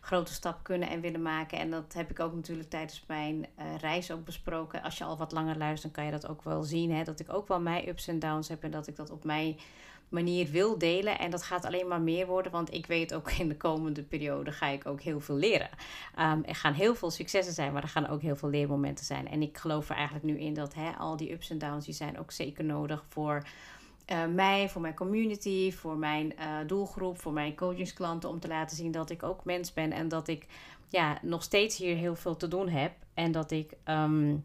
grote 0.00 0.32
stap 0.32 0.62
kunnen 0.62 0.88
en 0.88 1.00
willen 1.00 1.22
maken. 1.22 1.58
En 1.58 1.70
dat 1.70 1.92
heb 1.92 2.10
ik 2.10 2.20
ook 2.20 2.34
natuurlijk 2.34 2.70
tijdens 2.70 3.04
mijn 3.06 3.46
eh, 3.54 3.66
reis 3.80 4.10
ook 4.10 4.24
besproken. 4.24 4.82
Als 4.82 4.98
je 4.98 5.04
al 5.04 5.16
wat 5.16 5.32
langer 5.32 5.58
luistert, 5.58 5.94
dan 5.94 6.04
kan 6.04 6.12
je 6.12 6.20
dat 6.20 6.30
ook 6.30 6.42
wel 6.42 6.62
zien. 6.62 6.92
Hè? 6.92 7.04
Dat 7.04 7.20
ik 7.20 7.32
ook 7.32 7.48
wel 7.48 7.60
mijn 7.60 7.88
ups 7.88 8.08
en 8.08 8.18
downs 8.18 8.48
heb 8.48 8.62
en 8.62 8.70
dat 8.70 8.86
ik 8.86 8.96
dat 8.96 9.10
op 9.10 9.24
mijn 9.24 9.56
manier 10.08 10.50
wil 10.50 10.78
delen. 10.78 11.18
En 11.18 11.30
dat 11.30 11.42
gaat 11.42 11.64
alleen 11.64 11.88
maar 11.88 12.00
meer 12.00 12.26
worden, 12.26 12.52
want 12.52 12.74
ik 12.74 12.86
weet 12.86 13.14
ook 13.14 13.30
in 13.30 13.48
de 13.48 13.56
komende 13.56 14.02
periode 14.02 14.52
ga 14.52 14.66
ik 14.66 14.86
ook 14.86 15.00
heel 15.00 15.20
veel 15.20 15.36
leren. 15.36 15.68
Ehm, 16.14 16.40
er 16.44 16.54
gaan 16.54 16.72
heel 16.72 16.94
veel 16.94 17.10
successen 17.10 17.54
zijn, 17.54 17.72
maar 17.72 17.82
er 17.82 17.88
gaan 17.88 18.08
ook 18.08 18.22
heel 18.22 18.36
veel 18.36 18.48
leermomenten 18.48 19.04
zijn. 19.04 19.28
En 19.28 19.42
ik 19.42 19.58
geloof 19.58 19.88
er 19.88 19.96
eigenlijk 19.96 20.24
nu 20.24 20.38
in 20.38 20.54
dat 20.54 20.74
hè, 20.74 20.90
al 20.90 21.16
die 21.16 21.32
ups 21.32 21.50
en 21.50 21.58
downs, 21.58 21.84
die 21.84 21.94
zijn 21.94 22.18
ook 22.18 22.30
zeker 22.30 22.64
nodig 22.64 23.04
voor 23.08 23.42
eh, 24.04 24.26
mij, 24.26 24.68
voor 24.68 24.80
mijn 24.80 24.94
community, 24.94 25.72
voor 25.72 25.96
mijn 25.96 26.36
eh, 26.36 26.56
doelgroep, 26.66 27.20
voor 27.20 27.32
mijn 27.32 27.56
coachingsklanten. 27.56 28.28
Om 28.28 28.40
te 28.40 28.48
laten 28.48 28.76
zien 28.76 28.90
dat 28.90 29.10
ik 29.10 29.22
ook 29.22 29.44
mens 29.44 29.72
ben 29.72 29.92
en 29.92 30.08
dat 30.08 30.28
ik 30.28 30.46
ja, 30.88 31.18
nog 31.22 31.42
steeds 31.42 31.76
hier 31.76 31.96
heel 31.96 32.14
veel 32.14 32.36
te 32.36 32.48
doen 32.48 32.68
heb. 32.68 32.92
En 33.14 33.32
dat 33.32 33.50
ik 33.50 33.72
ehm, 33.84 34.36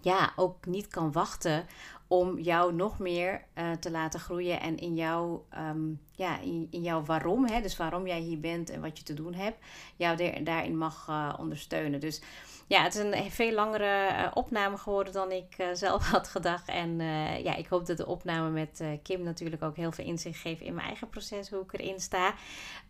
ja, 0.00 0.32
ook 0.36 0.66
niet 0.66 0.88
kan 0.88 1.12
wachten 1.12 1.66
om 2.08 2.38
jou 2.38 2.74
nog 2.74 2.98
meer 2.98 3.44
eh, 3.54 3.70
te 3.72 3.90
laten 3.90 4.20
groeien 4.20 4.60
en 4.60 4.78
in 4.78 4.94
jouw, 4.94 5.46
ehm, 5.50 5.88
ja, 6.12 6.38
in, 6.40 6.68
jouw 6.70 7.04
waarom, 7.04 7.46
hè, 7.46 7.60
dus 7.60 7.76
waarom 7.76 8.06
jij 8.06 8.20
hier 8.20 8.40
bent 8.40 8.70
en 8.70 8.80
wat 8.80 8.98
je 8.98 9.04
te 9.04 9.14
doen 9.14 9.34
hebt, 9.34 9.56
jou 9.96 10.16
daar- 10.16 10.44
daarin 10.44 10.78
mag 10.78 11.06
eh, 11.08 11.34
ondersteunen. 11.38 12.00
Dus 12.00 12.22
ja, 12.66 12.82
het 12.82 12.94
is 12.94 13.00
een 13.00 13.30
veel 13.30 13.52
langere 13.52 14.06
eh, 14.06 14.30
opname 14.34 14.76
geworden 14.76 15.12
dan 15.12 15.32
ik 15.32 15.56
zelf 15.72 16.06
had 16.10 16.28
gedacht. 16.28 16.68
En 16.68 17.00
ja, 17.42 17.54
ik 17.54 17.66
hoop 17.66 17.86
dat 17.86 17.96
de 17.96 18.06
opname 18.06 18.50
met 18.50 18.84
Kim 19.02 19.22
natuurlijk 19.22 19.62
ook 19.62 19.76
heel 19.76 19.92
veel 19.92 20.04
inzicht 20.04 20.40
geeft 20.40 20.60
in 20.60 20.74
mijn 20.74 20.86
eigen 20.86 21.08
proces, 21.08 21.50
hoe 21.50 21.62
ik 21.62 21.72
erin 21.72 22.00
sta. 22.00 22.34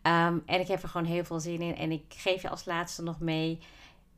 Ehm, 0.03 0.39
en 0.47 0.61
ik 0.61 0.69
heb 0.69 0.83
er 0.83 0.89
gewoon 0.89 1.07
heel 1.07 1.25
veel 1.25 1.41
zin 1.41 1.61
in. 1.61 1.77
En 1.77 1.91
ik 1.93 2.05
geef 2.09 2.43
je 2.43 2.49
als 2.49 2.65
laatste 2.65 3.03
nog 3.03 3.21
mee. 3.21 3.59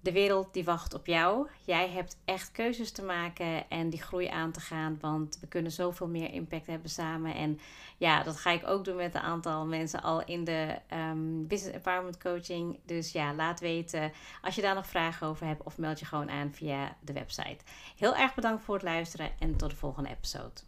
De 0.01 0.13
wereld 0.13 0.53
die 0.53 0.65
wacht 0.65 0.95
op 0.95 1.07
jou. 1.07 1.49
Jij 1.65 1.89
hebt 1.89 2.17
echt 2.25 2.53
keuzes 2.53 2.93
te 2.93 3.03
maken 3.03 3.71
en 3.71 3.91
die 3.91 4.03
groei 4.03 4.27
aan 4.27 4.53
te 4.53 4.61
gaan. 4.61 4.99
Want 5.01 5.39
we 5.41 5.47
kunnen 5.47 5.73
zoveel 5.73 6.09
meer 6.09 6.33
impact 6.33 6.67
hebben 6.67 6.91
samen. 6.91 7.35
En 7.35 7.61
ja, 7.97 8.23
dat 8.23 8.37
ga 8.37 8.51
ik 8.51 8.67
ook 8.67 8.85
doen 8.85 8.97
met 8.97 9.15
een 9.15 9.21
aantal 9.21 9.67
mensen 9.67 10.03
al 10.03 10.25
in 10.25 10.45
de 10.45 10.79
ehm, 10.87 11.47
Business 11.47 11.77
Empowerment 11.77 12.19
Coaching. 12.19 12.79
Dus 12.85 13.13
ja, 13.13 13.35
laat 13.35 13.61
weten 13.61 14.13
als 14.43 14.55
je 14.55 14.63
daar 14.63 14.75
nog 14.75 14.87
vragen 14.87 15.27
over 15.27 15.47
hebt. 15.47 15.63
Of 15.63 15.79
meld 15.79 15.99
je 15.99 16.07
gewoon 16.07 16.31
aan 16.31 16.53
via 16.53 16.97
de 17.01 17.13
website. 17.13 17.65
Heel 17.97 18.17
erg 18.17 18.35
bedankt 18.35 18.65
voor 18.65 18.75
het 18.75 18.85
luisteren 18.85 19.31
en 19.39 19.57
tot 19.57 19.71
de 19.71 19.77
volgende 19.77 20.09
episode. 20.09 20.68